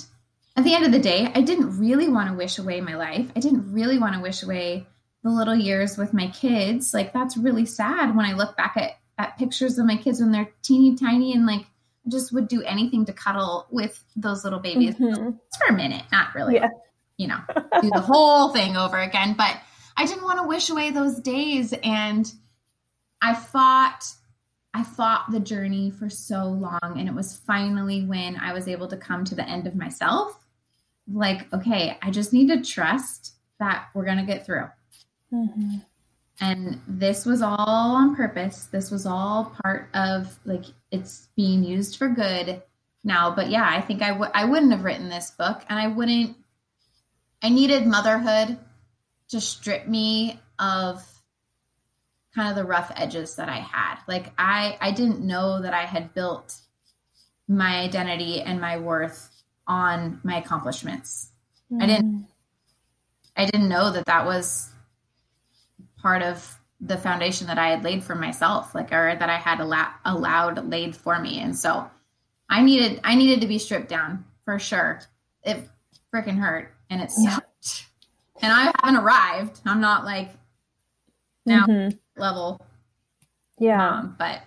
at 0.55 0.63
the 0.63 0.75
end 0.75 0.85
of 0.85 0.91
the 0.91 0.99
day, 0.99 1.31
I 1.33 1.41
didn't 1.41 1.79
really 1.79 2.09
want 2.09 2.29
to 2.29 2.35
wish 2.35 2.59
away 2.59 2.79
my 2.79 2.95
life. 2.95 3.31
I 3.35 3.39
didn't 3.39 3.73
really 3.73 3.97
want 3.97 4.13
to 4.15 4.21
wish 4.21 4.43
away 4.43 4.85
the 5.23 5.31
little 5.31 5.55
years 5.55 5.97
with 5.97 6.13
my 6.13 6.27
kids. 6.27 6.93
Like 6.93 7.11
that's 7.11 7.37
really 7.37 7.65
sad 7.65 8.15
when 8.15 8.25
I 8.25 8.33
look 8.33 8.55
back 8.55 8.77
at 8.77 9.00
at 9.21 9.37
pictures 9.37 9.77
of 9.77 9.85
my 9.85 9.95
kids 9.95 10.19
when 10.19 10.31
they're 10.31 10.51
teeny 10.63 10.95
tiny 10.95 11.33
and 11.33 11.45
like 11.45 11.65
just 12.07 12.33
would 12.33 12.47
do 12.47 12.63
anything 12.63 13.05
to 13.05 13.13
cuddle 13.13 13.67
with 13.69 14.03
those 14.15 14.43
little 14.43 14.59
babies 14.59 14.95
mm-hmm. 14.95 15.29
for 15.57 15.67
a 15.69 15.73
minute, 15.73 16.03
not 16.11 16.33
really, 16.33 16.55
yeah. 16.55 16.69
you 17.17 17.27
know, 17.27 17.39
do 17.81 17.89
the 17.93 18.01
whole 18.01 18.49
thing 18.49 18.75
over 18.75 18.97
again. 18.97 19.35
But 19.37 19.61
I 19.95 20.05
didn't 20.07 20.23
want 20.23 20.39
to 20.39 20.47
wish 20.47 20.69
away 20.71 20.89
those 20.89 21.19
days. 21.19 21.73
And 21.83 22.31
I 23.21 23.35
fought, 23.35 24.03
I 24.73 24.83
fought 24.83 25.29
the 25.31 25.39
journey 25.39 25.91
for 25.91 26.09
so 26.09 26.45
long. 26.45 26.95
And 26.97 27.07
it 27.07 27.13
was 27.13 27.37
finally 27.37 28.03
when 28.03 28.35
I 28.37 28.53
was 28.53 28.67
able 28.67 28.87
to 28.87 28.97
come 28.97 29.23
to 29.25 29.35
the 29.35 29.47
end 29.47 29.67
of 29.67 29.75
myself. 29.75 30.35
Like, 31.11 31.53
okay, 31.53 31.99
I 32.01 32.09
just 32.09 32.33
need 32.33 32.47
to 32.47 32.61
trust 32.61 33.33
that 33.59 33.89
we're 33.93 34.05
going 34.05 34.17
to 34.17 34.23
get 34.23 34.45
through. 34.45 34.69
Mm-hmm 35.31 35.77
and 36.41 36.81
this 36.87 37.25
was 37.25 37.41
all 37.41 37.95
on 37.95 38.15
purpose 38.15 38.65
this 38.65 38.91
was 38.91 39.05
all 39.05 39.55
part 39.63 39.87
of 39.93 40.39
like 40.43 40.65
it's 40.91 41.29
being 41.37 41.63
used 41.63 41.95
for 41.95 42.09
good 42.09 42.61
now 43.03 43.33
but 43.33 43.49
yeah 43.49 43.69
i 43.71 43.79
think 43.79 44.01
I 44.01 44.11
would 44.11 44.31
I 44.33 44.45
wouldn't 44.45 44.71
have 44.71 44.83
written 44.83 45.07
this 45.07 45.31
book 45.31 45.63
and 45.69 45.79
i 45.79 45.87
wouldn't 45.87 46.35
i 47.41 47.49
needed 47.49 47.85
motherhood 47.85 48.57
to 49.29 49.39
strip 49.39 49.87
me 49.87 50.39
of 50.59 51.07
kind 52.35 52.49
of 52.49 52.55
the 52.55 52.65
rough 52.65 52.91
edges 52.95 53.35
that 53.35 53.47
i 53.47 53.57
had 53.57 53.99
like 54.07 54.33
i 54.37 54.77
i 54.81 54.91
didn't 54.91 55.21
know 55.21 55.61
that 55.61 55.73
i 55.73 55.85
had 55.85 56.13
built 56.13 56.55
my 57.47 57.81
identity 57.81 58.41
and 58.41 58.59
my 58.59 58.77
worth 58.77 59.43
on 59.67 60.19
my 60.23 60.37
accomplishments 60.37 61.29
mm. 61.71 61.81
i 61.81 61.85
didn't 61.85 62.13
mm. 62.13 62.25
i 63.37 63.45
didn't 63.45 63.69
know 63.69 63.91
that 63.91 64.05
that 64.05 64.25
was 64.25 64.71
part 66.01 66.21
of 66.21 66.57
the 66.79 66.97
foundation 66.97 67.47
that 67.47 67.59
I 67.59 67.69
had 67.69 67.83
laid 67.83 68.03
for 68.03 68.15
myself, 68.15 68.73
like 68.73 68.91
or 68.91 69.15
that 69.15 69.29
I 69.29 69.37
had 69.37 69.59
allow- 69.59 69.93
allowed 70.05 70.67
laid 70.69 70.95
for 70.95 71.19
me. 71.19 71.39
And 71.39 71.55
so 71.55 71.89
I 72.49 72.61
needed 72.61 72.99
I 73.03 73.15
needed 73.15 73.41
to 73.41 73.47
be 73.47 73.59
stripped 73.59 73.89
down 73.89 74.25
for 74.43 74.57
sure. 74.57 75.01
It 75.43 75.67
freaking 76.13 76.37
hurt 76.37 76.73
and 76.89 77.01
it 77.01 77.11
sucked. 77.11 77.85
Yeah. 78.41 78.49
And 78.49 78.53
I 78.53 78.73
haven't 78.75 79.01
arrived. 79.01 79.61
I'm 79.65 79.81
not 79.81 80.03
like 80.03 80.31
now 81.45 81.65
mm-hmm. 81.65 81.97
level. 82.19 82.59
Yeah. 83.59 83.99
Um, 83.99 84.15
but 84.17 84.41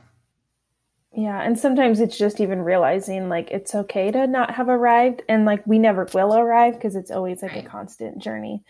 yeah, 1.17 1.40
and 1.40 1.57
sometimes 1.57 2.01
it's 2.01 2.19
just 2.19 2.40
even 2.40 2.62
realizing 2.62 3.29
like 3.29 3.53
it's 3.53 3.75
okay 3.75 4.11
to 4.11 4.27
not 4.27 4.55
have 4.55 4.69
arrived 4.69 5.23
and 5.29 5.45
like 5.45 5.64
we 5.64 5.79
never 5.79 6.09
will 6.12 6.37
arrive 6.37 6.75
because 6.75 6.97
it's 6.97 7.12
always 7.12 7.40
like 7.40 7.53
right. 7.53 7.64
a 7.64 7.69
constant 7.69 8.19
journey. 8.19 8.64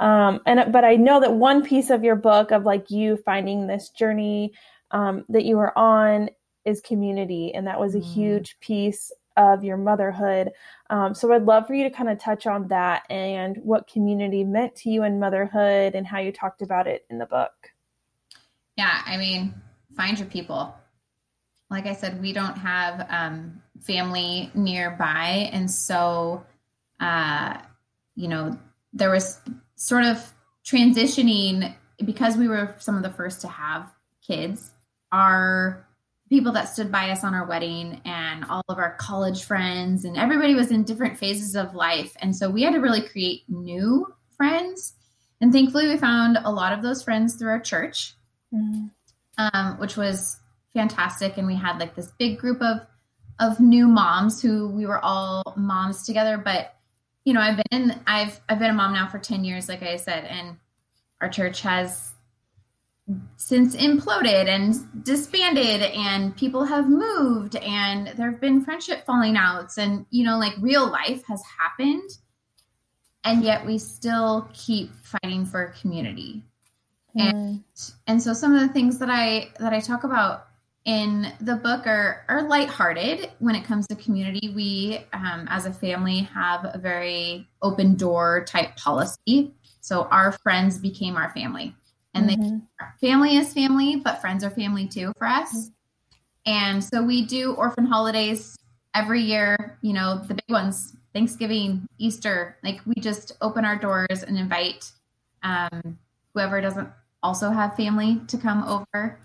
Um, 0.00 0.40
and 0.46 0.72
but 0.72 0.84
I 0.84 0.96
know 0.96 1.20
that 1.20 1.34
one 1.34 1.62
piece 1.62 1.90
of 1.90 2.02
your 2.02 2.16
book 2.16 2.50
of 2.50 2.64
like 2.64 2.90
you 2.90 3.16
finding 3.18 3.66
this 3.66 3.90
journey 3.90 4.52
um, 4.90 5.24
that 5.28 5.44
you 5.44 5.56
were 5.56 5.76
on 5.78 6.28
is 6.64 6.80
community, 6.80 7.52
and 7.54 7.66
that 7.66 7.80
was 7.80 7.94
a 7.94 7.98
mm. 7.98 8.14
huge 8.14 8.58
piece 8.60 9.12
of 9.36 9.64
your 9.64 9.76
motherhood. 9.76 10.50
Um, 10.90 11.14
so 11.14 11.32
I'd 11.32 11.44
love 11.44 11.66
for 11.66 11.74
you 11.74 11.84
to 11.84 11.90
kind 11.90 12.10
of 12.10 12.18
touch 12.18 12.46
on 12.46 12.68
that 12.68 13.04
and 13.08 13.56
what 13.58 13.86
community 13.86 14.44
meant 14.44 14.76
to 14.76 14.90
you 14.90 15.04
in 15.04 15.18
motherhood 15.18 15.94
and 15.94 16.06
how 16.06 16.18
you 16.18 16.32
talked 16.32 16.62
about 16.62 16.86
it 16.86 17.06
in 17.08 17.18
the 17.18 17.26
book. 17.26 17.52
Yeah, 18.76 19.02
I 19.06 19.16
mean, 19.16 19.54
find 19.96 20.18
your 20.18 20.28
people. 20.28 20.74
Like 21.70 21.86
I 21.86 21.94
said, 21.94 22.20
we 22.20 22.32
don't 22.32 22.56
have 22.56 23.06
um, 23.08 23.62
family 23.80 24.50
nearby, 24.54 25.50
and 25.52 25.70
so 25.70 26.44
uh, 27.00 27.58
you 28.14 28.28
know 28.28 28.58
there 28.92 29.10
was 29.10 29.40
sort 29.82 30.04
of 30.04 30.32
transitioning 30.64 31.74
because 32.04 32.36
we 32.36 32.46
were 32.46 32.74
some 32.78 32.96
of 32.96 33.02
the 33.02 33.10
first 33.10 33.40
to 33.40 33.48
have 33.48 33.90
kids 34.24 34.70
our 35.10 35.86
people 36.28 36.52
that 36.52 36.68
stood 36.68 36.90
by 36.90 37.10
us 37.10 37.24
on 37.24 37.34
our 37.34 37.46
wedding 37.46 38.00
and 38.04 38.44
all 38.46 38.62
of 38.68 38.78
our 38.78 38.96
college 38.96 39.44
friends 39.44 40.04
and 40.04 40.16
everybody 40.16 40.54
was 40.54 40.70
in 40.70 40.84
different 40.84 41.18
phases 41.18 41.54
of 41.54 41.74
life. 41.74 42.16
And 42.22 42.34
so 42.34 42.48
we 42.48 42.62
had 42.62 42.72
to 42.72 42.80
really 42.80 43.02
create 43.02 43.42
new 43.48 44.06
friends. 44.38 44.94
And 45.42 45.52
thankfully 45.52 45.88
we 45.88 45.98
found 45.98 46.38
a 46.42 46.50
lot 46.50 46.72
of 46.72 46.82
those 46.82 47.02
friends 47.02 47.34
through 47.34 47.50
our 47.50 47.60
church 47.60 48.14
mm-hmm. 48.54 48.86
um, 49.36 49.78
which 49.78 49.96
was 49.96 50.38
fantastic. 50.72 51.36
And 51.36 51.46
we 51.46 51.56
had 51.56 51.78
like 51.78 51.94
this 51.94 52.10
big 52.18 52.38
group 52.38 52.62
of 52.62 52.78
of 53.40 53.58
new 53.58 53.88
moms 53.88 54.40
who 54.40 54.68
we 54.68 54.86
were 54.86 55.00
all 55.04 55.54
moms 55.56 56.04
together 56.04 56.36
but 56.36 56.76
you 57.24 57.32
know, 57.32 57.40
I've 57.40 57.56
been 57.56 57.90
in, 57.90 58.00
I've 58.06 58.40
I've 58.48 58.58
been 58.58 58.70
a 58.70 58.74
mom 58.74 58.94
now 58.94 59.08
for 59.08 59.18
10 59.18 59.44
years 59.44 59.68
like 59.68 59.82
I 59.82 59.96
said 59.96 60.24
and 60.24 60.56
our 61.20 61.28
church 61.28 61.62
has 61.62 62.12
since 63.36 63.74
imploded 63.76 64.48
and 64.48 65.04
disbanded 65.04 65.82
and 65.82 66.36
people 66.36 66.64
have 66.64 66.88
moved 66.88 67.56
and 67.56 68.08
there 68.08 68.30
have 68.30 68.40
been 68.40 68.64
friendship 68.64 69.04
falling 69.04 69.36
outs 69.36 69.76
and 69.76 70.06
you 70.10 70.24
know 70.24 70.38
like 70.38 70.54
real 70.60 70.88
life 70.88 71.22
has 71.26 71.42
happened 71.58 72.08
and 73.24 73.42
yet 73.42 73.66
we 73.66 73.78
still 73.78 74.48
keep 74.52 74.94
fighting 74.94 75.44
for 75.44 75.74
community 75.80 76.44
mm. 77.16 77.20
and 77.20 77.64
and 78.06 78.22
so 78.22 78.32
some 78.32 78.54
of 78.54 78.60
the 78.60 78.72
things 78.72 78.98
that 78.98 79.10
i 79.10 79.50
that 79.58 79.72
i 79.72 79.80
talk 79.80 80.04
about 80.04 80.46
in 80.84 81.32
the 81.40 81.56
book 81.56 81.86
are 81.86 82.24
are 82.28 82.42
lighthearted 82.42 83.30
when 83.38 83.54
it 83.54 83.64
comes 83.64 83.86
to 83.86 83.94
community. 83.94 84.52
We, 84.54 85.04
um, 85.12 85.46
as 85.48 85.66
a 85.66 85.72
family, 85.72 86.20
have 86.34 86.64
a 86.64 86.78
very 86.78 87.48
open 87.62 87.94
door 87.94 88.44
type 88.44 88.76
policy. 88.76 89.54
So 89.80 90.04
our 90.04 90.32
friends 90.32 90.78
became 90.78 91.16
our 91.16 91.30
family, 91.30 91.74
and 92.14 92.28
mm-hmm. 92.28 92.58
they 93.00 93.08
family 93.08 93.36
is 93.36 93.52
family, 93.52 93.96
but 93.96 94.20
friends 94.20 94.42
are 94.42 94.50
family 94.50 94.88
too 94.88 95.12
for 95.18 95.26
us. 95.26 95.70
And 96.46 96.82
so 96.82 97.02
we 97.02 97.24
do 97.24 97.54
orphan 97.54 97.86
holidays 97.86 98.56
every 98.94 99.20
year. 99.22 99.78
You 99.82 99.92
know 99.92 100.18
the 100.26 100.34
big 100.34 100.50
ones: 100.50 100.96
Thanksgiving, 101.14 101.86
Easter. 101.98 102.56
Like 102.64 102.80
we 102.86 102.94
just 103.00 103.32
open 103.40 103.64
our 103.64 103.76
doors 103.76 104.24
and 104.24 104.36
invite 104.36 104.90
um, 105.44 105.98
whoever 106.34 106.60
doesn't 106.60 106.88
also 107.22 107.50
have 107.50 107.76
family 107.76 108.20
to 108.26 108.36
come 108.36 108.64
over 108.64 109.20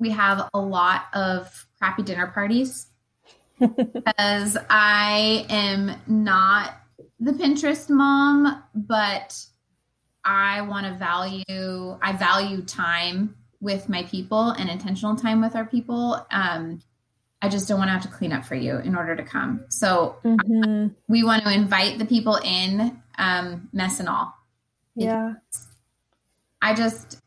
we 0.00 0.10
have 0.10 0.48
a 0.52 0.58
lot 0.58 1.04
of 1.12 1.66
crappy 1.78 2.02
dinner 2.02 2.26
parties 2.26 2.86
because 3.60 4.56
I 4.68 5.46
am 5.48 5.92
not 6.06 6.74
the 7.20 7.32
Pinterest 7.32 7.88
mom, 7.90 8.62
but 8.74 9.38
I 10.24 10.62
want 10.62 10.86
to 10.86 10.94
value, 10.94 11.98
I 12.02 12.12
value 12.12 12.62
time 12.62 13.36
with 13.60 13.88
my 13.90 14.04
people 14.04 14.50
and 14.50 14.70
intentional 14.70 15.16
time 15.16 15.42
with 15.42 15.54
our 15.54 15.66
people. 15.66 16.26
Um, 16.30 16.80
I 17.42 17.48
just 17.48 17.68
don't 17.68 17.78
want 17.78 17.88
to 17.88 17.92
have 17.92 18.02
to 18.02 18.08
clean 18.08 18.32
up 18.32 18.44
for 18.44 18.54
you 18.54 18.78
in 18.78 18.94
order 18.94 19.16
to 19.16 19.22
come. 19.22 19.64
So 19.68 20.16
mm-hmm. 20.24 20.88
we 21.08 21.24
want 21.24 21.44
to 21.44 21.52
invite 21.52 21.98
the 21.98 22.04
people 22.06 22.36
in, 22.36 23.00
um, 23.18 23.68
mess 23.72 24.00
and 24.00 24.08
all. 24.08 24.34
Yeah. 24.94 25.34
I 26.60 26.74
just, 26.74 27.18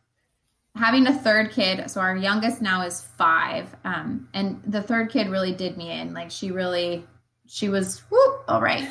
having 0.76 1.08
a 1.08 1.14
third 1.14 1.52
kid, 1.52 1.90
so 1.90 2.02
our 2.02 2.16
youngest 2.16 2.62
now 2.62 2.82
is 2.82 3.02
five. 3.02 3.76
Um, 3.84 4.28
and 4.34 4.62
the 4.66 4.82
third 4.82 5.12
kid 5.12 5.30
really 5.30 5.52
did 5.54 5.78
me 5.78 5.92
in. 5.92 6.14
Like 6.14 6.32
she 6.32 6.52
really, 6.52 7.06
she 7.48 7.70
was, 7.70 8.00
whoop, 8.10 8.44
all 8.48 8.62
right. 8.62 8.90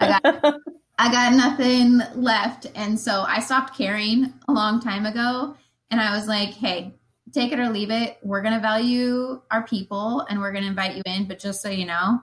I 0.00 0.20
got, 0.20 0.54
I 0.98 1.12
got 1.12 1.34
nothing 1.34 2.00
left. 2.14 2.66
And 2.74 2.98
so 2.98 3.24
I 3.26 3.40
stopped 3.40 3.76
caring 3.76 4.32
a 4.48 4.52
long 4.52 4.80
time 4.80 5.06
ago. 5.06 5.54
And 5.90 6.00
I 6.00 6.16
was 6.16 6.26
like, 6.26 6.50
hey, 6.50 6.94
take 7.32 7.52
it 7.52 7.60
or 7.60 7.68
leave 7.68 7.90
it. 7.90 8.18
We're 8.22 8.42
going 8.42 8.54
to 8.54 8.60
value 8.60 9.40
our 9.50 9.62
people 9.66 10.26
and 10.28 10.40
we're 10.40 10.52
going 10.52 10.64
to 10.64 10.70
invite 10.70 10.96
you 10.96 11.02
in. 11.06 11.26
But 11.26 11.38
just 11.38 11.62
so 11.62 11.68
you 11.68 11.86
know, 11.86 12.22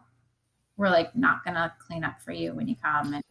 we're 0.77 0.89
like 0.89 1.15
not 1.15 1.43
going 1.43 1.55
to 1.55 1.71
clean 1.79 2.03
up 2.03 2.21
for 2.21 2.31
you 2.31 2.53
when 2.53 2.67
you 2.67 2.75
come. 2.75 3.13
And 3.13 3.23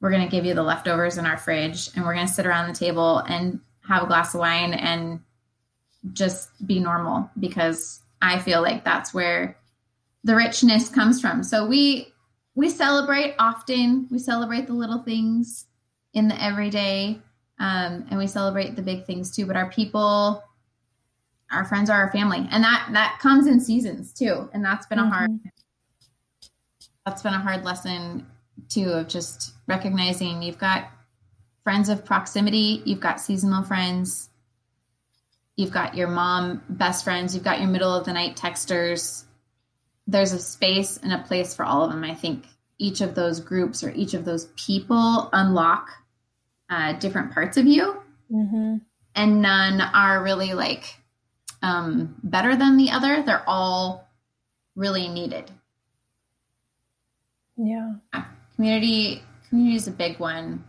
we're 0.00 0.10
going 0.10 0.24
to 0.24 0.30
give 0.30 0.44
you 0.44 0.54
the 0.54 0.62
leftovers 0.62 1.16
in 1.16 1.26
our 1.26 1.38
fridge 1.38 1.88
and 1.94 2.04
we're 2.04 2.14
going 2.14 2.26
to 2.26 2.32
sit 2.32 2.46
around 2.46 2.68
the 2.68 2.78
table 2.78 3.18
and 3.20 3.60
have 3.88 4.02
a 4.02 4.06
glass 4.06 4.34
of 4.34 4.40
wine 4.40 4.74
and 4.74 5.20
just 6.12 6.66
be 6.66 6.78
normal 6.78 7.30
because 7.38 8.00
I 8.22 8.38
feel 8.38 8.62
like 8.62 8.84
that's 8.84 9.12
where 9.12 9.56
the 10.24 10.34
richness 10.34 10.88
comes 10.88 11.20
from. 11.20 11.42
So 11.42 11.66
we 11.66 12.12
we 12.54 12.70
celebrate 12.70 13.34
often. 13.38 14.08
We 14.10 14.18
celebrate 14.18 14.66
the 14.66 14.72
little 14.72 15.02
things 15.02 15.66
in 16.14 16.28
the 16.28 16.42
everyday, 16.42 17.20
um, 17.60 18.06
and 18.10 18.18
we 18.18 18.26
celebrate 18.26 18.74
the 18.74 18.82
big 18.82 19.04
things 19.04 19.34
too. 19.34 19.46
But 19.46 19.56
our 19.56 19.70
people, 19.70 20.42
our 21.50 21.64
friends 21.64 21.90
are 21.90 22.00
our 22.00 22.10
family, 22.10 22.48
and 22.50 22.64
that 22.64 22.88
that 22.92 23.18
comes 23.20 23.46
in 23.46 23.60
seasons 23.60 24.12
too. 24.12 24.48
And 24.52 24.64
that's 24.64 24.86
been 24.86 24.98
mm-hmm. 24.98 25.12
a 25.12 25.14
hard 25.14 25.30
that's 27.04 27.22
been 27.22 27.34
a 27.34 27.38
hard 27.38 27.64
lesson 27.64 28.26
too 28.68 28.90
of 28.90 29.06
just 29.06 29.52
recognizing 29.68 30.42
you've 30.42 30.58
got 30.58 30.90
friends 31.66 31.88
of 31.88 32.04
proximity, 32.04 32.80
you've 32.84 33.00
got 33.00 33.20
seasonal 33.20 33.64
friends, 33.64 34.30
you've 35.56 35.72
got 35.72 35.96
your 35.96 36.06
mom 36.06 36.62
best 36.68 37.02
friends, 37.02 37.34
you've 37.34 37.42
got 37.42 37.58
your 37.58 37.68
middle 37.68 37.92
of 37.92 38.04
the 38.04 38.12
night 38.12 38.36
texters, 38.36 39.24
there's 40.06 40.30
a 40.30 40.38
space 40.38 40.96
and 40.96 41.12
a 41.12 41.18
place 41.18 41.56
for 41.56 41.64
all 41.64 41.82
of 41.82 41.90
them. 41.90 42.04
I 42.04 42.14
think 42.14 42.44
each 42.78 43.00
of 43.00 43.16
those 43.16 43.40
groups 43.40 43.82
or 43.82 43.90
each 43.90 44.14
of 44.14 44.24
those 44.24 44.44
people 44.54 45.28
unlock 45.32 45.90
uh, 46.70 46.92
different 46.92 47.32
parts 47.32 47.56
of 47.56 47.66
you, 47.66 48.00
mm-hmm. 48.30 48.76
and 49.16 49.42
none 49.42 49.80
are 49.80 50.22
really 50.22 50.54
like 50.54 50.84
um, 51.62 52.14
better 52.22 52.54
than 52.54 52.76
the 52.76 52.90
other. 52.90 53.24
They're 53.24 53.42
all 53.44 54.08
really 54.76 55.08
needed. 55.08 55.50
Yeah. 57.56 57.94
Community 58.54 59.24
community 59.48 59.74
is 59.74 59.88
a 59.88 59.90
big 59.90 60.20
one, 60.20 60.62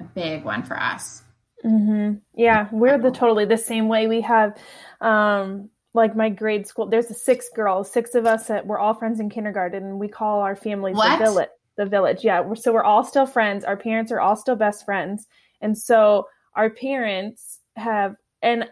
a 0.00 0.04
big 0.04 0.44
one 0.44 0.62
for 0.62 0.80
us. 0.80 1.22
Mm-hmm. 1.64 2.18
Yeah, 2.34 2.68
we're 2.70 2.98
the 2.98 3.10
totally 3.10 3.44
the 3.44 3.58
same 3.58 3.88
way. 3.88 4.06
We 4.06 4.20
have 4.20 4.56
um, 5.00 5.70
like 5.92 6.14
my 6.14 6.28
grade 6.28 6.66
school. 6.66 6.86
There's 6.86 7.10
a 7.10 7.14
six 7.14 7.48
girls, 7.54 7.90
six 7.90 8.14
of 8.14 8.26
us 8.26 8.46
that 8.46 8.66
we're 8.66 8.78
all 8.78 8.94
friends 8.94 9.20
in 9.20 9.28
kindergarten, 9.28 9.82
and 9.82 9.98
we 9.98 10.08
call 10.08 10.40
our 10.40 10.56
families 10.56 10.96
what? 10.96 11.18
the 11.18 11.24
village. 11.24 11.48
The 11.76 11.86
village, 11.86 12.24
yeah. 12.24 12.40
We're, 12.40 12.56
so 12.56 12.72
we're 12.72 12.82
all 12.82 13.04
still 13.04 13.26
friends. 13.26 13.64
Our 13.64 13.76
parents 13.76 14.10
are 14.10 14.20
all 14.20 14.36
still 14.36 14.56
best 14.56 14.84
friends, 14.84 15.26
and 15.60 15.76
so 15.76 16.28
our 16.54 16.70
parents 16.70 17.60
have 17.76 18.16
and 18.42 18.68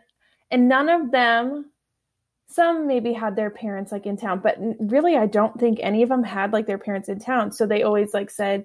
and 0.51 0.69
none 0.69 0.89
of 0.89 1.11
them. 1.11 1.71
Some 2.49 2.87
maybe 2.87 3.13
had 3.13 3.35
their 3.35 3.51
parents 3.51 3.93
like 3.93 4.07
in 4.07 4.17
town, 4.17 4.41
but 4.43 4.57
really, 4.79 5.17
I 5.17 5.27
don't 5.27 5.59
think 5.59 5.79
any 5.83 6.03
of 6.03 6.09
them 6.09 6.23
had 6.23 6.53
like 6.53 6.67
their 6.67 6.79
parents 6.79 7.09
in 7.09 7.19
town. 7.19 7.53
So 7.53 7.67
they 7.67 7.83
always 7.83 8.15
like 8.15 8.31
said, 8.31 8.65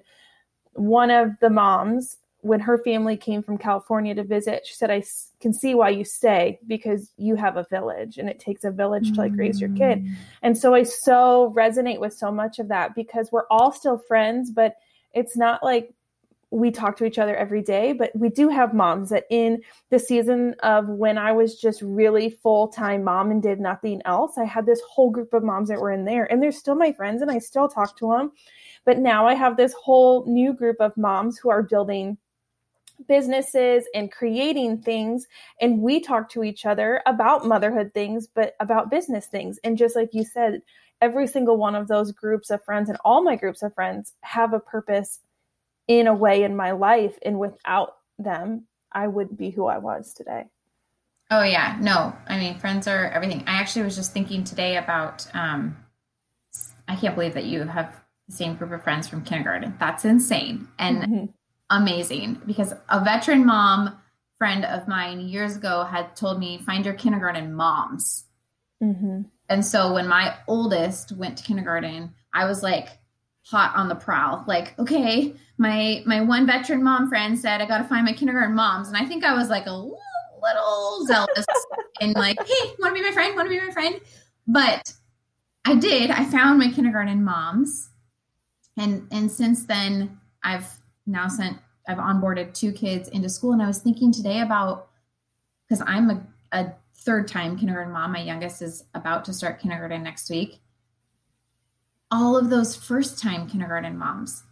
one 0.74 1.10
of 1.10 1.32
the 1.40 1.50
moms 1.50 2.16
when 2.42 2.58
her 2.58 2.78
family 2.78 3.16
came 3.16 3.40
from 3.40 3.56
California 3.56 4.14
to 4.16 4.24
visit, 4.24 4.66
she 4.66 4.74
said, 4.74 4.90
I 4.90 5.04
can 5.40 5.52
see 5.52 5.76
why 5.76 5.90
you 5.90 6.04
stay 6.04 6.58
because 6.66 7.12
you 7.16 7.36
have 7.36 7.56
a 7.56 7.64
village 7.70 8.18
and 8.18 8.28
it 8.28 8.40
takes 8.40 8.64
a 8.64 8.70
village 8.70 9.12
to 9.12 9.20
like 9.20 9.32
raise 9.36 9.60
your 9.60 9.70
kid. 9.70 10.04
Mm. 10.04 10.14
And 10.42 10.58
so 10.58 10.74
I 10.74 10.82
so 10.82 11.54
resonate 11.56 12.00
with 12.00 12.12
so 12.12 12.32
much 12.32 12.58
of 12.58 12.66
that 12.68 12.96
because 12.96 13.30
we're 13.30 13.46
all 13.48 13.70
still 13.70 13.96
friends, 13.96 14.50
but 14.50 14.74
it's 15.14 15.36
not 15.36 15.62
like 15.62 15.94
we 16.50 16.72
talk 16.72 16.96
to 16.96 17.04
each 17.04 17.18
other 17.18 17.36
every 17.36 17.62
day, 17.62 17.92
but 17.92 18.10
we 18.14 18.28
do 18.28 18.48
have 18.48 18.74
moms 18.74 19.10
that 19.10 19.24
in 19.30 19.62
the 19.90 19.98
season 19.98 20.54
of 20.64 20.88
when 20.88 21.16
I 21.16 21.30
was 21.30 21.58
just 21.58 21.80
really 21.80 22.28
full 22.28 22.68
time 22.68 23.04
mom 23.04 23.30
and 23.30 23.40
did 23.40 23.60
nothing 23.60 24.02
else, 24.04 24.36
I 24.36 24.44
had 24.44 24.66
this 24.66 24.82
whole 24.90 25.10
group 25.10 25.32
of 25.32 25.44
moms 25.44 25.68
that 25.68 25.80
were 25.80 25.92
in 25.92 26.04
there 26.04 26.30
and 26.30 26.42
they're 26.42 26.50
still 26.50 26.74
my 26.74 26.92
friends 26.92 27.22
and 27.22 27.30
I 27.30 27.38
still 27.38 27.68
talk 27.68 27.96
to 27.98 28.10
them. 28.10 28.32
But 28.84 28.98
now 28.98 29.26
I 29.28 29.34
have 29.34 29.56
this 29.56 29.72
whole 29.74 30.26
new 30.26 30.52
group 30.52 30.76
of 30.80 30.94
moms 30.96 31.38
who 31.38 31.48
are 31.48 31.62
building 31.62 32.18
businesses 33.06 33.84
and 33.94 34.12
creating 34.12 34.78
things 34.78 35.26
and 35.60 35.80
we 35.80 36.00
talk 36.00 36.28
to 36.30 36.44
each 36.44 36.64
other 36.64 37.02
about 37.06 37.46
motherhood 37.46 37.92
things 37.94 38.26
but 38.26 38.54
about 38.60 38.90
business 38.90 39.26
things. 39.26 39.58
And 39.64 39.76
just 39.76 39.96
like 39.96 40.10
you 40.12 40.24
said 40.24 40.62
every 41.00 41.26
single 41.26 41.56
one 41.56 41.74
of 41.74 41.88
those 41.88 42.12
groups 42.12 42.50
of 42.50 42.64
friends 42.64 42.88
and 42.88 42.98
all 43.04 43.22
my 43.22 43.36
groups 43.36 43.62
of 43.62 43.74
friends 43.74 44.12
have 44.22 44.52
a 44.52 44.60
purpose 44.60 45.20
in 45.88 46.06
a 46.06 46.14
way 46.14 46.44
in 46.44 46.54
my 46.54 46.70
life 46.70 47.18
and 47.22 47.38
without 47.38 47.96
them 48.18 48.66
i 48.92 49.06
wouldn't 49.06 49.38
be 49.38 49.50
who 49.50 49.66
i 49.66 49.78
was 49.78 50.14
today. 50.14 50.44
Oh 51.30 51.42
yeah. 51.42 51.78
No 51.80 52.14
i 52.28 52.38
mean 52.38 52.58
friends 52.58 52.86
are 52.86 53.06
everything. 53.06 53.44
I 53.46 53.54
actually 53.54 53.82
was 53.82 53.96
just 53.96 54.12
thinking 54.12 54.44
today 54.44 54.76
about 54.76 55.26
um 55.34 55.76
i 56.86 56.96
can't 56.96 57.14
believe 57.14 57.34
that 57.34 57.44
you 57.44 57.64
have 57.64 58.00
the 58.28 58.36
same 58.36 58.54
group 58.54 58.70
of 58.72 58.84
friends 58.84 59.08
from 59.08 59.22
kindergarten. 59.22 59.74
That's 59.78 60.04
insane. 60.04 60.68
And 60.78 61.02
mm-hmm 61.02 61.24
amazing 61.72 62.40
because 62.46 62.72
a 62.88 63.02
veteran 63.02 63.44
mom 63.44 63.98
friend 64.38 64.64
of 64.64 64.86
mine 64.86 65.20
years 65.20 65.56
ago 65.56 65.84
had 65.84 66.14
told 66.14 66.38
me 66.38 66.58
find 66.58 66.84
your 66.84 66.94
kindergarten 66.94 67.54
moms. 67.54 68.24
Mm-hmm. 68.82 69.22
and 69.48 69.64
so 69.64 69.94
when 69.94 70.08
my 70.08 70.34
oldest 70.48 71.12
went 71.12 71.38
to 71.38 71.44
kindergarten 71.44 72.12
i 72.34 72.46
was 72.46 72.64
like 72.64 72.88
hot 73.44 73.76
on 73.76 73.88
the 73.88 73.94
prowl. 73.94 74.44
Like 74.46 74.78
okay 74.78 75.34
my 75.58 76.02
my 76.04 76.20
one 76.20 76.46
veteran 76.46 76.82
mom 76.82 77.08
friend 77.08 77.38
said 77.38 77.60
i 77.60 77.66
gotta 77.66 77.84
find 77.84 78.04
my 78.04 78.12
kindergarten 78.12 78.54
moms. 78.54 78.88
And 78.88 78.96
i 78.96 79.04
think 79.04 79.24
i 79.24 79.34
was 79.34 79.48
like 79.48 79.66
a 79.66 79.72
little, 79.72 79.98
little 80.42 81.06
zealous 81.06 81.46
and 82.00 82.14
like 82.14 82.38
hey 82.38 82.74
want 82.80 82.94
to 82.96 83.00
be 83.00 83.06
my 83.06 83.12
friend? 83.12 83.36
Want 83.36 83.46
to 83.46 83.50
be 83.50 83.64
my 83.64 83.72
friend? 83.72 84.00
But 84.46 84.92
i 85.64 85.76
did. 85.76 86.10
I 86.10 86.24
found 86.24 86.58
my 86.58 86.70
kindergarten 86.70 87.22
moms. 87.24 87.90
And 88.76 89.06
and 89.12 89.30
since 89.30 89.64
then 89.66 90.18
i've 90.42 90.81
now 91.06 91.28
sent 91.28 91.58
I've 91.86 91.98
onboarded 91.98 92.54
two 92.54 92.72
kids 92.72 93.08
into 93.08 93.28
school, 93.28 93.52
and 93.52 93.62
I 93.62 93.66
was 93.66 93.78
thinking 93.78 94.12
today 94.12 94.40
about 94.40 94.88
because 95.68 95.82
I'm 95.86 96.10
a, 96.10 96.26
a 96.52 96.72
third 96.98 97.28
time 97.28 97.58
kindergarten 97.58 97.92
mom. 97.92 98.12
My 98.12 98.22
youngest 98.22 98.62
is 98.62 98.84
about 98.94 99.24
to 99.26 99.32
start 99.32 99.60
kindergarten 99.60 100.02
next 100.02 100.30
week. 100.30 100.60
All 102.10 102.36
of 102.36 102.50
those 102.50 102.76
first 102.76 103.18
time 103.20 103.48
kindergarten 103.48 103.98
moms, 103.98 104.44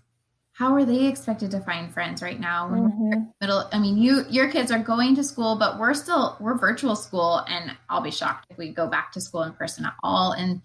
how 0.52 0.74
are 0.74 0.84
they 0.84 1.06
expected 1.06 1.50
to 1.52 1.60
find 1.60 1.92
friends 1.92 2.22
right 2.22 2.40
now? 2.40 2.68
Mm-hmm. 2.68 3.22
middle, 3.40 3.68
I 3.72 3.78
mean, 3.78 3.96
you 3.96 4.24
your 4.28 4.50
kids 4.50 4.72
are 4.72 4.78
going 4.78 5.14
to 5.16 5.24
school, 5.24 5.56
but 5.56 5.78
we're 5.78 5.94
still 5.94 6.36
we're 6.40 6.58
virtual 6.58 6.96
school, 6.96 7.44
and 7.46 7.76
I'll 7.88 8.00
be 8.00 8.10
shocked 8.10 8.46
if 8.50 8.58
we 8.58 8.72
go 8.72 8.88
back 8.88 9.12
to 9.12 9.20
school 9.20 9.42
in 9.42 9.52
person 9.52 9.84
at 9.84 9.94
all. 10.02 10.32
And 10.32 10.62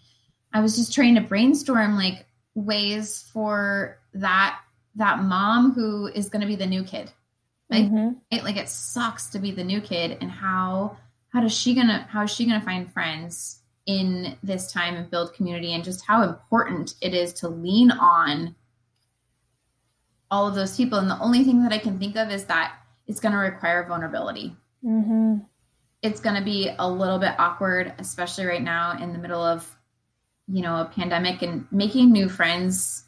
I 0.52 0.62
was 0.62 0.78
just 0.78 0.94
trying 0.94 1.16
to 1.16 1.22
brainstorm 1.22 1.96
like 1.96 2.26
ways 2.56 3.30
for 3.34 4.00
that 4.14 4.60
that 4.96 5.20
mom 5.20 5.74
who 5.74 6.08
is 6.08 6.30
going 6.30 6.42
to 6.42 6.48
be 6.48 6.56
the 6.56 6.66
new 6.66 6.84
kid 6.84 7.12
like 7.70 7.86
mm-hmm. 7.86 8.18
it, 8.32 8.44
like 8.44 8.58
it 8.58 8.70
sucks 8.70 9.28
to 9.28 9.40
be 9.40 9.52
the 9.52 9.64
new 9.64 9.82
kid 9.82 10.18
and 10.22 10.30
how 10.30 10.98
how 11.30 11.42
does 11.42 11.54
she 11.54 11.74
gonna 11.74 12.08
how 12.10 12.24
is 12.24 12.32
she 12.32 12.46
gonna 12.46 12.62
find 12.62 12.92
friends 12.92 13.62
in 13.86 14.38
this 14.44 14.72
time 14.72 14.96
and 14.96 15.12
build 15.12 15.34
community 15.34 15.74
and 15.74 15.84
just 15.84 16.06
how 16.06 16.24
important 16.24 16.96
it 17.02 17.14
is 17.14 17.34
to 17.34 17.48
lean 17.48 17.92
on 17.92 18.56
all 20.32 20.48
of 20.48 20.56
those 20.56 20.76
people 20.76 20.98
and 20.98 21.10
the 21.10 21.20
only 21.20 21.44
thing 21.44 21.64
that 21.64 21.72
i 21.72 21.78
can 21.78 22.00
think 22.00 22.16
of 22.16 22.32
is 22.32 22.46
that 22.46 22.76
it's 23.08 23.20
going 23.20 23.32
to 23.32 23.38
require 23.38 23.86
vulnerability 23.88 24.56
mm-hmm. 24.84 25.38
it's 26.02 26.20
going 26.20 26.36
to 26.36 26.44
be 26.44 26.72
a 26.80 26.90
little 26.90 27.20
bit 27.20 27.36
awkward 27.38 27.94
especially 28.00 28.46
right 28.46 28.64
now 28.64 28.98
in 29.00 29.14
the 29.14 29.20
middle 29.20 29.44
of 29.44 29.70
you 30.48 30.64
know 30.64 30.82
a 30.82 30.86
pandemic 30.86 31.44
and 31.44 31.68
making 31.72 32.12
new 32.12 32.28
friends 32.28 33.06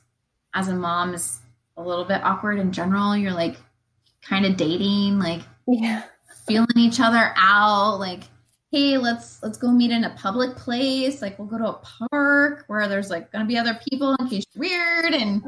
as 0.53 0.67
a 0.67 0.75
mom 0.75 1.15
is 1.15 1.39
a 1.77 1.81
little 1.81 2.05
bit 2.05 2.23
awkward 2.23 2.59
in 2.59 2.71
general. 2.71 3.15
You're 3.15 3.33
like 3.33 3.57
kind 4.21 4.45
of 4.45 4.57
dating, 4.57 5.19
like 5.19 5.41
yeah, 5.67 6.03
feeling 6.47 6.77
each 6.77 6.99
other 6.99 7.33
out, 7.37 7.99
like 7.99 8.23
hey, 8.71 8.97
let's 8.97 9.41
let's 9.41 9.57
go 9.57 9.71
meet 9.71 9.91
in 9.91 10.03
a 10.03 10.09
public 10.11 10.55
place. 10.55 11.21
Like 11.21 11.39
we'll 11.39 11.47
go 11.47 11.57
to 11.57 11.69
a 11.69 11.81
park 12.09 12.65
where 12.67 12.87
there's 12.87 13.09
like 13.09 13.31
gonna 13.31 13.45
be 13.45 13.57
other 13.57 13.79
people 13.89 14.15
in 14.19 14.27
case 14.27 14.45
you're 14.53 14.61
weird 14.61 15.13
and 15.13 15.41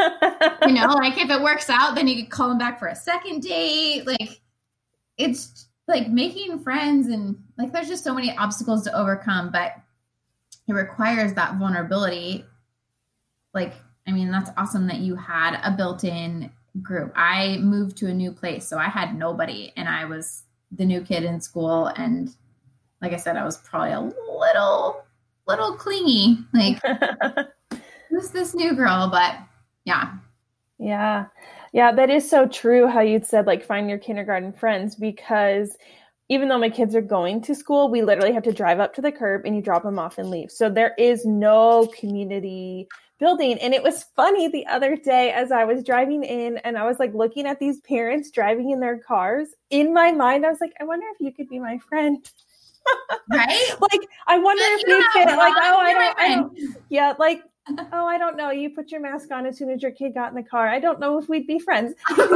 you 0.66 0.74
know, 0.74 0.94
like 0.94 1.18
if 1.18 1.30
it 1.30 1.42
works 1.42 1.70
out, 1.70 1.94
then 1.94 2.06
you 2.06 2.22
could 2.22 2.30
call 2.30 2.48
them 2.48 2.58
back 2.58 2.78
for 2.78 2.88
a 2.88 2.96
second 2.96 3.40
date. 3.40 4.06
Like 4.06 4.40
it's 5.16 5.66
like 5.88 6.08
making 6.08 6.60
friends 6.60 7.08
and 7.08 7.36
like 7.56 7.72
there's 7.72 7.88
just 7.88 8.04
so 8.04 8.14
many 8.14 8.36
obstacles 8.36 8.84
to 8.84 8.96
overcome, 8.96 9.50
but 9.50 9.72
it 10.68 10.74
requires 10.74 11.32
that 11.32 11.56
vulnerability. 11.56 12.44
Like, 13.54 13.72
I 14.08 14.12
mean, 14.12 14.30
that's 14.30 14.50
awesome 14.56 14.86
that 14.86 14.98
you 14.98 15.14
had 15.16 15.60
a 15.62 15.76
built-in 15.76 16.50
group. 16.82 17.12
I 17.14 17.58
moved 17.58 17.98
to 17.98 18.06
a 18.06 18.14
new 18.14 18.32
place, 18.32 18.66
so 18.66 18.78
I 18.78 18.88
had 18.88 19.16
nobody 19.16 19.72
and 19.76 19.88
I 19.88 20.06
was 20.06 20.44
the 20.72 20.84
new 20.84 21.02
kid 21.02 21.24
in 21.24 21.40
school 21.40 21.86
and 21.86 22.34
like 23.00 23.12
I 23.12 23.16
said, 23.16 23.36
I 23.36 23.44
was 23.44 23.58
probably 23.58 23.92
a 23.92 24.00
little 24.00 25.04
little 25.46 25.74
clingy. 25.76 26.38
Like 26.52 26.80
who's 28.10 28.30
this 28.30 28.54
new 28.54 28.74
girl? 28.74 29.08
But 29.10 29.36
yeah. 29.84 30.14
Yeah. 30.78 31.26
Yeah, 31.72 31.92
that 31.92 32.10
is 32.10 32.28
so 32.28 32.46
true 32.46 32.86
how 32.86 33.00
you'd 33.00 33.26
said 33.26 33.46
like 33.46 33.64
find 33.64 33.88
your 33.88 33.98
kindergarten 33.98 34.52
friends 34.52 34.96
because 34.96 35.76
even 36.30 36.48
though 36.48 36.58
my 36.58 36.70
kids 36.70 36.94
are 36.94 37.02
going 37.02 37.40
to 37.42 37.54
school, 37.54 37.90
we 37.90 38.02
literally 38.02 38.32
have 38.32 38.42
to 38.44 38.52
drive 38.52 38.80
up 38.80 38.94
to 38.94 39.00
the 39.00 39.12
curb 39.12 39.42
and 39.44 39.56
you 39.56 39.62
drop 39.62 39.82
them 39.82 39.98
off 39.98 40.18
and 40.18 40.30
leave. 40.30 40.50
So 40.50 40.68
there 40.68 40.94
is 40.98 41.24
no 41.24 41.86
community 41.98 42.88
building. 43.18 43.58
And 43.58 43.74
it 43.74 43.82
was 43.82 44.04
funny 44.16 44.48
the 44.48 44.66
other 44.66 44.96
day 44.96 45.30
as 45.32 45.50
I 45.52 45.64
was 45.64 45.84
driving 45.84 46.22
in 46.22 46.58
and 46.58 46.78
I 46.78 46.86
was 46.86 46.98
like 46.98 47.14
looking 47.14 47.46
at 47.46 47.58
these 47.58 47.80
parents 47.80 48.30
driving 48.30 48.70
in 48.70 48.80
their 48.80 48.98
cars. 48.98 49.48
In 49.70 49.92
my 49.92 50.12
mind, 50.12 50.46
I 50.46 50.50
was 50.50 50.60
like, 50.60 50.72
I 50.80 50.84
wonder 50.84 51.06
if 51.12 51.20
you 51.20 51.32
could 51.32 51.48
be 51.48 51.58
my 51.58 51.78
friend. 51.78 52.28
right? 53.30 53.74
like, 53.80 54.08
I 54.26 54.38
wonder 54.38 54.62
if 54.64 54.86
you 54.86 55.04
fit. 55.12 55.26
Like, 55.26 55.54
oh, 55.56 55.78
I 55.78 55.92
don't, 55.92 56.18
I 56.18 56.34
don't. 56.34 56.58
Yeah, 56.88 57.14
like 57.18 57.42
oh, 57.92 58.06
I 58.06 58.18
don't 58.18 58.36
know. 58.36 58.50
You 58.50 58.70
put 58.70 58.90
your 58.90 59.00
mask 59.00 59.30
on 59.30 59.46
as 59.46 59.58
soon 59.58 59.70
as 59.70 59.82
your 59.82 59.90
kid 59.90 60.14
got 60.14 60.30
in 60.30 60.36
the 60.36 60.42
car. 60.42 60.68
I 60.68 60.78
don't 60.78 61.00
know 61.00 61.18
if 61.18 61.28
we'd 61.28 61.46
be 61.46 61.58
friends. 61.58 61.94
like 62.16 62.26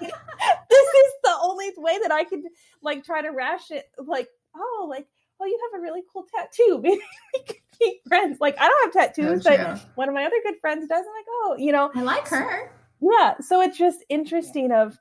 this 0.00 0.88
is 0.88 1.12
the 1.22 1.36
only 1.42 1.70
way 1.76 1.98
that 2.02 2.12
I 2.12 2.24
could 2.24 2.42
like 2.82 3.04
try 3.04 3.22
to 3.22 3.30
rash 3.30 3.70
it. 3.70 3.90
Like, 3.98 4.28
oh, 4.56 4.86
like, 4.88 5.06
oh, 5.40 5.46
you 5.46 5.58
have 5.70 5.80
a 5.80 5.82
really 5.82 6.02
cool 6.12 6.26
tattoo. 6.34 6.80
Maybe 6.82 7.02
we 7.34 7.42
could 7.44 7.56
be 7.78 8.00
friends. 8.08 8.38
Like, 8.40 8.56
I 8.58 8.68
don't 8.68 8.84
have 8.84 8.92
tattoos, 8.92 9.46
oh, 9.46 9.56
but 9.56 9.80
one 9.94 10.08
of 10.08 10.14
my 10.14 10.24
other 10.24 10.36
good 10.44 10.56
friends 10.60 10.88
does. 10.88 11.04
I'm 11.06 11.12
like, 11.12 11.26
oh, 11.28 11.56
you 11.58 11.72
know, 11.72 11.90
I 11.94 12.02
like 12.02 12.28
her. 12.28 12.72
Yeah. 13.00 13.34
So 13.40 13.60
it's 13.60 13.76
just 13.76 14.04
interesting 14.08 14.72
of 14.72 14.98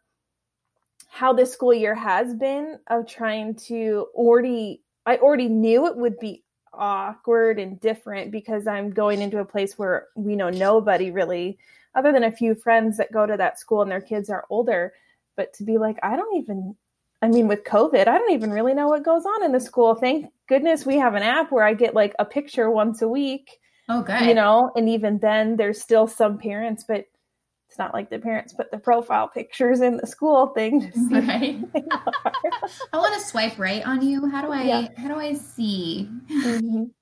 how 1.07 1.33
this 1.33 1.51
school 1.51 1.73
year 1.73 1.93
has 1.93 2.33
been 2.35 2.79
of 2.87 3.07
trying 3.07 3.55
to 3.55 4.07
already 4.15 4.81
I 5.05 5.17
already 5.17 5.49
knew 5.49 5.87
it 5.87 5.97
would 5.97 6.19
be 6.19 6.43
awkward 6.73 7.59
and 7.59 7.79
different 7.79 8.31
because 8.31 8.67
I'm 8.67 8.91
going 8.91 9.21
into 9.21 9.39
a 9.39 9.45
place 9.45 9.77
where 9.77 10.07
we 10.15 10.35
know 10.35 10.49
nobody 10.49 11.11
really, 11.11 11.57
other 11.95 12.11
than 12.11 12.23
a 12.23 12.31
few 12.31 12.55
friends 12.55 12.97
that 12.97 13.11
go 13.11 13.25
to 13.25 13.37
that 13.37 13.59
school 13.59 13.81
and 13.81 13.91
their 13.91 14.01
kids 14.01 14.29
are 14.29 14.45
older. 14.49 14.93
But 15.35 15.53
to 15.55 15.63
be 15.63 15.77
like, 15.77 15.97
I 16.03 16.15
don't 16.15 16.37
even, 16.37 16.75
I 17.21 17.27
mean, 17.27 17.47
with 17.47 17.63
COVID, 17.63 18.07
I 18.07 18.17
don't 18.17 18.31
even 18.31 18.51
really 18.51 18.73
know 18.73 18.87
what 18.87 19.03
goes 19.05 19.25
on 19.25 19.43
in 19.43 19.51
the 19.51 19.59
school. 19.59 19.95
Thank 19.95 20.31
goodness 20.49 20.85
we 20.85 20.97
have 20.97 21.13
an 21.13 21.23
app 21.23 21.51
where 21.51 21.63
I 21.63 21.73
get 21.73 21.93
like 21.93 22.13
a 22.17 22.25
picture 22.25 22.69
once 22.69 23.01
a 23.01 23.07
week. 23.07 23.59
Oh, 23.87 24.01
good. 24.01 24.21
You 24.21 24.33
know, 24.33 24.71
and 24.75 24.89
even 24.89 25.19
then, 25.19 25.57
there's 25.57 25.81
still 25.81 26.07
some 26.07 26.37
parents, 26.39 26.85
but 26.87 27.05
it's 27.69 27.77
not 27.77 27.93
like 27.93 28.09
the 28.09 28.19
parents 28.19 28.53
put 28.53 28.71
the 28.71 28.77
profile 28.77 29.29
pictures 29.29 29.81
in 29.81 29.97
the 29.97 30.07
school 30.07 30.47
thing. 30.47 30.91
right. 31.09 31.57
I 32.93 32.97
want 32.97 33.13
to 33.13 33.27
swipe 33.27 33.57
right 33.57 33.85
on 33.85 34.01
you. 34.01 34.27
How 34.29 34.41
do 34.41 34.51
I? 34.51 34.63
Yeah. 34.63 34.87
How 34.97 35.07
do 35.07 35.15
I 35.15 35.33
see? 35.33 36.09
Mm-hmm. 36.29 36.83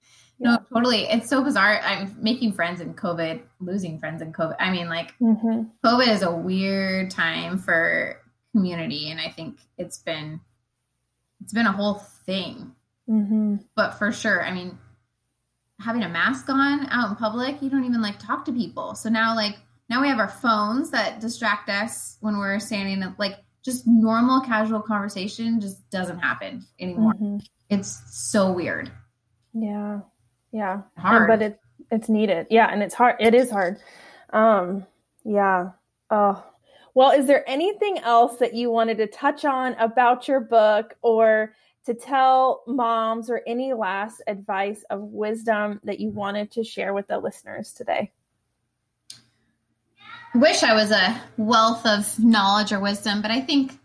Yeah. 0.41 0.51
No, 0.51 0.59
totally. 0.73 1.03
It's 1.03 1.27
so 1.27 1.43
bizarre. 1.43 1.81
I'm 1.81 2.15
making 2.17 2.53
friends 2.53 2.79
in 2.79 2.93
COVID, 2.93 3.41
losing 3.59 3.99
friends 3.99 4.21
in 4.21 4.31
COVID. 4.31 4.55
I 4.57 4.71
mean, 4.71 4.87
like 4.87 5.13
mm-hmm. 5.19 5.63
COVID 5.85 6.07
is 6.07 6.21
a 6.21 6.31
weird 6.31 7.11
time 7.11 7.57
for 7.57 8.21
community, 8.51 9.11
and 9.11 9.19
I 9.19 9.29
think 9.29 9.59
it's 9.77 9.97
been 9.99 10.39
it's 11.41 11.53
been 11.53 11.67
a 11.67 11.71
whole 11.71 11.95
thing. 12.25 12.73
Mm-hmm. 13.09 13.57
But 13.75 13.91
for 13.97 14.11
sure, 14.11 14.43
I 14.43 14.51
mean, 14.51 14.77
having 15.79 16.03
a 16.03 16.09
mask 16.09 16.49
on 16.49 16.87
out 16.89 17.09
in 17.09 17.15
public, 17.15 17.61
you 17.61 17.69
don't 17.69 17.85
even 17.85 18.01
like 18.01 18.19
talk 18.19 18.45
to 18.45 18.51
people. 18.51 18.95
So 18.95 19.09
now, 19.09 19.35
like 19.35 19.57
now 19.89 20.01
we 20.01 20.07
have 20.09 20.19
our 20.19 20.29
phones 20.29 20.91
that 20.91 21.19
distract 21.19 21.69
us 21.69 22.17
when 22.21 22.37
we're 22.37 22.59
standing 22.59 23.15
like 23.17 23.37
just 23.63 23.87
normal 23.87 24.41
casual 24.41 24.81
conversation 24.81 25.59
just 25.59 25.89
doesn't 25.89 26.19
happen 26.19 26.65
anymore. 26.79 27.13
Mm-hmm. 27.13 27.37
It's 27.69 28.01
so 28.07 28.51
weird. 28.51 28.91
Yeah. 29.53 30.01
Yeah. 30.51 30.81
Hard. 30.97 31.27
but 31.27 31.41
it 31.41 31.59
it's 31.91 32.09
needed. 32.09 32.47
Yeah, 32.49 32.67
and 32.71 32.83
it's 32.83 32.93
hard. 32.93 33.15
It 33.19 33.33
is 33.33 33.49
hard. 33.49 33.79
Um 34.31 34.85
yeah. 35.23 35.71
Oh. 36.09 36.43
Well, 36.99 37.11
is 37.11 37.27
there 37.27 37.49
anything 37.49 37.99
else 37.99 38.39
that 38.39 38.53
you 38.53 38.69
wanted 38.69 38.97
to 38.97 39.07
touch 39.07 39.45
on 39.45 39.73
about 39.75 40.27
your 40.27 40.41
book 40.41 40.97
or 41.01 41.55
to 41.85 41.93
tell 41.93 42.61
moms 42.67 43.29
or 43.29 43.41
any 43.47 43.71
last 43.71 44.21
advice 44.27 44.83
of 44.89 44.99
wisdom 45.03 45.79
that 45.85 46.01
you 46.01 46.09
wanted 46.09 46.51
to 46.51 46.63
share 46.65 46.93
with 46.93 47.07
the 47.07 47.17
listeners 47.17 47.71
today? 47.71 48.11
wish 50.35 50.61
I 50.61 50.73
was 50.73 50.91
a 50.91 51.21
wealth 51.37 51.85
of 51.85 52.19
knowledge 52.19 52.73
or 52.73 52.81
wisdom, 52.81 53.21
but 53.21 53.31
I 53.31 53.39
think 53.39 53.79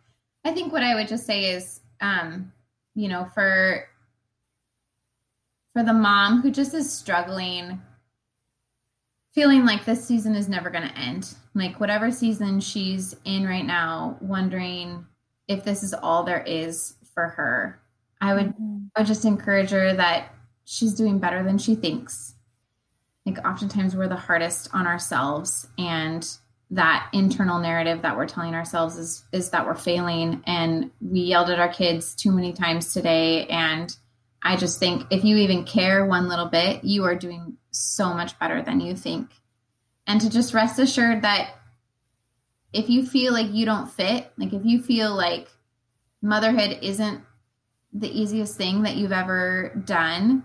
I 0.45 0.51
think 0.51 0.73
what 0.73 0.83
I 0.83 0.97
would 0.97 1.07
just 1.07 1.25
say 1.25 1.51
is 1.51 1.79
um, 2.01 2.53
you 2.97 3.09
know, 3.09 3.29
for 3.33 3.87
for 5.73 5.85
the 5.85 5.93
mom 5.93 6.43
who 6.43 6.51
just 6.51 6.75
is 6.75 6.93
struggling 6.93 7.81
feeling 9.31 9.65
like 9.65 9.85
this 9.85 10.05
season 10.05 10.35
is 10.35 10.49
never 10.49 10.69
going 10.69 10.89
to 10.89 10.99
end. 10.99 11.33
Like 11.55 11.79
whatever 11.79 12.11
season 12.11 12.61
she's 12.61 13.15
in 13.25 13.47
right 13.47 13.65
now, 13.65 14.19
wondering 14.21 15.07
if 15.47 15.65
this 15.65 15.83
is 15.83 15.95
all 15.95 16.25
there 16.25 16.43
is 16.43 16.95
for 17.15 17.29
her. 17.29 17.81
I 18.21 18.35
would 18.35 18.47
mm-hmm. 18.47 18.87
I 18.97 19.01
would 19.01 19.07
just 19.07 19.25
encourage 19.25 19.71
her 19.71 19.95
that 19.95 20.35
she's 20.65 20.95
doing 20.95 21.19
better 21.19 21.43
than 21.43 21.59
she 21.59 21.75
thinks 21.75 22.35
like 23.27 23.45
oftentimes 23.47 23.97
we're 23.97 24.09
the 24.09 24.17
hardest 24.17 24.69
on 24.73 24.87
ourselves 24.87 25.67
and 25.79 26.29
that 26.71 27.09
internal 27.13 27.59
narrative 27.59 28.03
that 28.03 28.17
we're 28.17 28.27
telling 28.27 28.55
ourselves 28.55 28.97
is 28.97 29.25
is 29.33 29.51
that 29.51 29.67
we're 29.67 29.75
failing 29.75 30.43
and 30.47 30.91
we 31.01 31.21
yelled 31.21 31.51
at 31.51 31.61
our 31.61 31.69
kids 31.69 32.15
too 32.15 32.33
many 32.33 32.53
times 32.53 32.93
today 32.93 33.47
and 33.47 33.97
i 34.43 34.57
just 34.57 34.79
think 34.79 35.05
if 35.11 35.25
you 35.25 35.37
even 35.37 35.65
care 35.65 36.05
one 36.05 36.29
little 36.29 36.47
bit 36.47 36.83
you 36.83 37.05
are 37.05 37.15
doing 37.15 37.57
so 37.71 38.13
much 38.15 38.39
better 38.39 38.63
than 38.63 38.81
you 38.81 38.97
think 38.97 39.31
and 40.07 40.21
to 40.21 40.31
just 40.31 40.55
rest 40.55 40.79
assured 40.79 41.23
that 41.23 41.55
if 42.73 42.91
you 42.91 43.07
feel 43.07 43.33
like 43.33 43.53
you 43.53 43.65
don't 43.65 43.91
fit 43.91 44.31
like 44.37 44.53
if 44.53 44.65
you 44.65 44.83
feel 44.83 45.15
like 45.15 45.49
motherhood 46.23 46.79
isn't 46.83 47.23
the 47.93 48.09
easiest 48.09 48.57
thing 48.57 48.83
that 48.83 48.97
you've 48.97 49.13
ever 49.13 49.73
done 49.85 50.43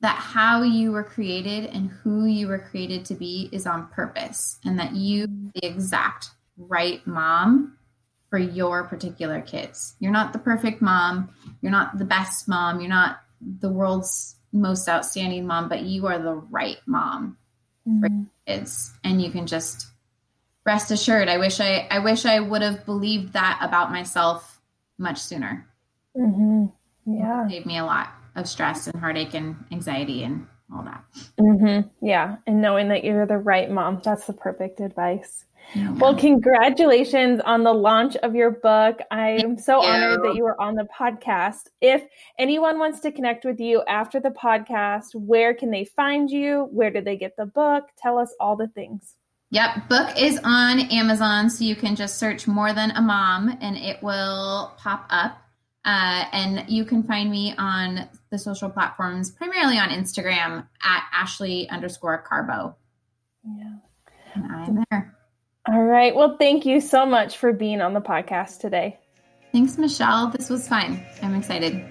that 0.00 0.16
how 0.16 0.62
you 0.62 0.92
were 0.92 1.02
created 1.02 1.66
and 1.66 1.88
who 1.88 2.26
you 2.26 2.46
were 2.46 2.58
created 2.58 3.04
to 3.06 3.14
be 3.14 3.48
is 3.50 3.66
on 3.66 3.88
purpose 3.88 4.58
and 4.64 4.78
that 4.78 4.92
you 4.92 5.26
the 5.54 5.66
exact 5.66 6.30
right 6.58 7.04
mom 7.06 7.76
for 8.28 8.38
your 8.38 8.84
particular 8.84 9.40
kids. 9.40 9.94
You're 10.00 10.12
not 10.12 10.32
the 10.32 10.38
perfect 10.38 10.82
mom, 10.82 11.30
you're 11.62 11.72
not 11.72 11.96
the 11.96 12.04
best 12.04 12.48
mom, 12.48 12.80
you're 12.80 12.88
not 12.88 13.20
the 13.40 13.70
world's 13.70 14.36
most 14.52 14.88
outstanding 14.88 15.46
mom, 15.46 15.68
but 15.68 15.82
you 15.82 16.06
are 16.06 16.18
the 16.18 16.34
right 16.34 16.78
mom 16.86 17.38
mm-hmm. 17.88 18.24
Kids 18.46 18.92
and 19.04 19.20
you 19.20 19.30
can 19.30 19.46
just 19.46 19.86
rest 20.64 20.90
assured. 20.90 21.28
I 21.28 21.38
wish 21.38 21.60
I 21.60 21.86
I 21.90 22.00
wish 22.00 22.26
I 22.26 22.40
would 22.40 22.62
have 22.62 22.84
believed 22.84 23.32
that 23.32 23.58
about 23.62 23.92
myself 23.92 24.60
much 24.98 25.18
sooner. 25.18 25.66
Mm-hmm. 26.16 26.66
Yeah. 27.06 27.46
It 27.46 27.50
gave 27.50 27.66
me 27.66 27.78
a 27.78 27.84
lot 27.84 28.08
of 28.34 28.48
stress 28.48 28.86
and 28.86 29.00
heartache 29.00 29.34
and 29.34 29.56
anxiety 29.70 30.24
and 30.24 30.46
all 30.74 30.82
that. 30.82 31.04
Mm-hmm. 31.38 32.06
Yeah. 32.06 32.36
And 32.46 32.60
knowing 32.60 32.88
that 32.88 33.04
you're 33.04 33.26
the 33.26 33.38
right 33.38 33.70
mom, 33.70 34.00
that's 34.02 34.26
the 34.26 34.32
perfect 34.32 34.80
advice. 34.80 35.44
Well, 35.74 36.14
congratulations 36.14 37.40
on 37.44 37.64
the 37.64 37.72
launch 37.72 38.16
of 38.16 38.34
your 38.34 38.50
book. 38.50 39.00
I 39.10 39.30
am 39.42 39.58
so 39.58 39.82
honored 39.82 40.22
that 40.22 40.34
you 40.36 40.44
were 40.44 40.60
on 40.60 40.74
the 40.74 40.86
podcast. 40.96 41.68
If 41.80 42.02
anyone 42.38 42.78
wants 42.78 43.00
to 43.00 43.12
connect 43.12 43.44
with 43.44 43.60
you 43.60 43.82
after 43.88 44.20
the 44.20 44.30
podcast, 44.30 45.14
where 45.14 45.54
can 45.54 45.70
they 45.70 45.84
find 45.84 46.30
you? 46.30 46.68
Where 46.70 46.90
did 46.90 47.04
they 47.04 47.16
get 47.16 47.36
the 47.36 47.46
book? 47.46 47.84
Tell 47.98 48.18
us 48.18 48.34
all 48.40 48.56
the 48.56 48.68
things. 48.68 49.16
Yep, 49.50 49.88
book 49.88 50.08
is 50.18 50.40
on 50.42 50.80
Amazon, 50.90 51.50
so 51.50 51.64
you 51.64 51.76
can 51.76 51.94
just 51.94 52.18
search 52.18 52.48
More 52.48 52.72
Than 52.72 52.90
a 52.92 53.00
Mom 53.00 53.56
and 53.60 53.76
it 53.76 54.02
will 54.02 54.74
pop 54.78 55.06
up. 55.10 55.38
Uh, 55.84 56.24
and 56.32 56.68
you 56.68 56.84
can 56.84 57.04
find 57.04 57.30
me 57.30 57.54
on 57.58 58.08
the 58.30 58.38
social 58.38 58.68
platforms, 58.68 59.30
primarily 59.30 59.78
on 59.78 59.90
Instagram 59.90 60.66
at 60.82 61.04
Ashley 61.12 61.68
underscore 61.70 62.18
Carbo. 62.26 62.74
Yeah. 63.44 63.74
And 64.34 64.46
I'm 64.52 64.84
there. 64.90 65.15
All 65.68 65.82
right. 65.82 66.14
Well, 66.14 66.36
thank 66.36 66.64
you 66.64 66.80
so 66.80 67.04
much 67.04 67.36
for 67.38 67.52
being 67.52 67.80
on 67.80 67.92
the 67.92 68.00
podcast 68.00 68.60
today. 68.60 68.98
Thanks, 69.50 69.78
Michelle. 69.78 70.30
This 70.30 70.48
was 70.48 70.68
fun. 70.68 71.04
I'm 71.22 71.34
excited. 71.34 71.84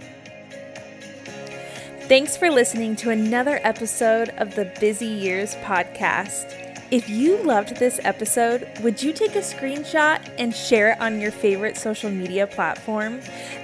Thanks 2.07 2.37
for 2.37 2.51
listening 2.51 2.95
to 2.97 3.09
another 3.09 3.59
episode 3.63 4.29
of 4.37 4.55
the 4.55 4.71
Busy 4.79 5.07
Years 5.07 5.55
podcast. 5.55 6.61
If 6.91 7.09
you 7.09 7.37
loved 7.41 7.77
this 7.77 7.99
episode, 8.03 8.69
would 8.83 9.01
you 9.01 9.11
take 9.11 9.35
a 9.35 9.39
screenshot 9.39 10.21
and 10.37 10.55
share 10.55 10.91
it 10.91 11.01
on 11.01 11.19
your 11.19 11.31
favorite 11.31 11.75
social 11.75 12.11
media 12.11 12.45
platform? 12.45 13.19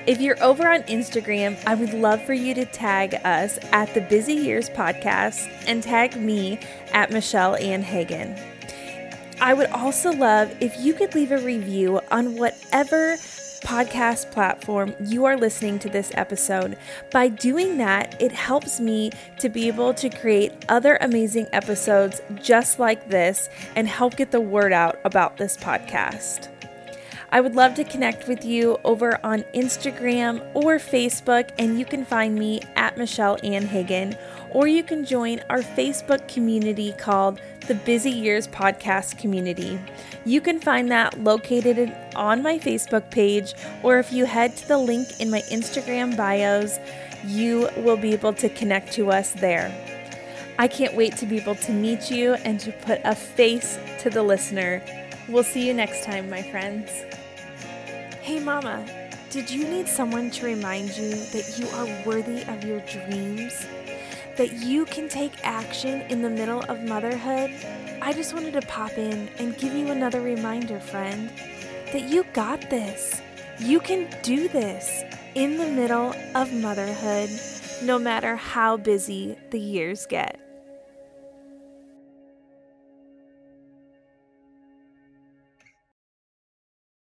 If 0.07 0.19
you're 0.19 0.41
over 0.43 0.67
on 0.67 0.81
Instagram, 0.83 1.57
I 1.67 1.75
would 1.75 1.93
love 1.93 2.23
for 2.23 2.33
you 2.33 2.55
to 2.55 2.65
tag 2.65 3.13
us 3.23 3.59
at 3.71 3.93
the 3.93 4.01
Busy 4.01 4.33
Years 4.33 4.69
podcast 4.71 5.47
and 5.67 5.83
tag 5.83 6.15
me 6.19 6.59
at 6.93 7.11
Michelle 7.11 7.55
Ann 7.57 7.83
Hagen. 7.83 8.35
I 9.41 9.55
would 9.55 9.71
also 9.71 10.11
love 10.11 10.55
if 10.59 10.79
you 10.79 10.93
could 10.93 11.15
leave 11.15 11.31
a 11.31 11.39
review 11.39 11.99
on 12.11 12.35
whatever 12.35 13.15
podcast 13.61 14.29
platform 14.29 14.93
you 14.99 15.25
are 15.25 15.35
listening 15.35 15.79
to 15.79 15.89
this 15.89 16.11
episode. 16.13 16.77
By 17.11 17.27
doing 17.29 17.77
that, 17.77 18.21
it 18.21 18.31
helps 18.31 18.79
me 18.79 19.09
to 19.39 19.49
be 19.49 19.67
able 19.67 19.95
to 19.95 20.09
create 20.11 20.53
other 20.69 20.99
amazing 21.01 21.47
episodes 21.53 22.21
just 22.35 22.77
like 22.77 23.09
this 23.09 23.49
and 23.75 23.87
help 23.87 24.15
get 24.15 24.29
the 24.29 24.39
word 24.39 24.73
out 24.73 24.99
about 25.05 25.37
this 25.37 25.57
podcast. 25.57 26.49
I 27.33 27.39
would 27.39 27.55
love 27.55 27.75
to 27.75 27.85
connect 27.85 28.27
with 28.27 28.43
you 28.43 28.77
over 28.83 29.17
on 29.23 29.43
Instagram 29.55 30.45
or 30.53 30.77
Facebook, 30.77 31.49
and 31.57 31.79
you 31.79 31.85
can 31.85 32.03
find 32.03 32.35
me 32.35 32.59
at 32.75 32.97
Michelle 32.97 33.37
Ann 33.41 33.65
Higgin, 33.65 34.17
or 34.49 34.67
you 34.67 34.83
can 34.83 35.05
join 35.05 35.41
our 35.49 35.61
Facebook 35.61 36.27
community 36.27 36.91
called 36.91 37.39
the 37.67 37.75
Busy 37.75 38.11
Years 38.11 38.47
Podcast 38.47 39.17
Community. 39.17 39.79
You 40.25 40.41
can 40.41 40.59
find 40.59 40.91
that 40.91 41.23
located 41.23 41.95
on 42.15 42.41
my 42.41 42.57
Facebook 42.57 43.09
page, 43.11 43.53
or 43.83 43.99
if 43.99 44.11
you 44.11 44.25
head 44.25 44.55
to 44.57 44.67
the 44.67 44.77
link 44.77 45.07
in 45.19 45.29
my 45.29 45.41
Instagram 45.51 46.17
bios, 46.17 46.79
you 47.25 47.69
will 47.77 47.97
be 47.97 48.13
able 48.13 48.33
to 48.33 48.49
connect 48.49 48.91
to 48.93 49.11
us 49.11 49.31
there. 49.33 49.71
I 50.59 50.67
can't 50.67 50.95
wait 50.95 51.17
to 51.17 51.25
be 51.25 51.37
able 51.37 51.55
to 51.55 51.71
meet 51.71 52.11
you 52.11 52.33
and 52.33 52.59
to 52.59 52.71
put 52.71 53.01
a 53.03 53.15
face 53.15 53.79
to 53.99 54.09
the 54.09 54.23
listener. 54.23 54.83
We'll 55.27 55.43
see 55.43 55.65
you 55.65 55.73
next 55.73 56.03
time, 56.03 56.29
my 56.29 56.41
friends. 56.41 56.91
Hey, 58.21 58.39
Mama, 58.39 58.85
did 59.29 59.49
you 59.49 59.67
need 59.67 59.87
someone 59.87 60.29
to 60.31 60.45
remind 60.45 60.95
you 60.97 61.11
that 61.11 61.57
you 61.57 61.67
are 61.69 62.05
worthy 62.05 62.43
of 62.43 62.63
your 62.63 62.79
dreams? 62.81 63.65
That 64.41 64.53
you 64.53 64.85
can 64.85 65.07
take 65.07 65.33
action 65.43 66.01
in 66.09 66.23
the 66.23 66.29
middle 66.31 66.61
of 66.61 66.81
motherhood? 66.81 67.51
I 68.01 68.11
just 68.11 68.33
wanted 68.33 68.53
to 68.53 68.61
pop 68.61 68.97
in 68.97 69.29
and 69.37 69.55
give 69.55 69.71
you 69.71 69.91
another 69.91 70.19
reminder, 70.19 70.79
friend, 70.79 71.29
that 71.93 72.09
you 72.09 72.25
got 72.33 72.67
this. 72.71 73.21
You 73.59 73.79
can 73.79 74.09
do 74.23 74.47
this 74.47 75.03
in 75.35 75.57
the 75.57 75.67
middle 75.67 76.15
of 76.33 76.51
motherhood, 76.53 77.29
no 77.83 77.99
matter 77.99 78.35
how 78.35 78.77
busy 78.77 79.37
the 79.51 79.59
years 79.59 80.07
get. 80.07 80.39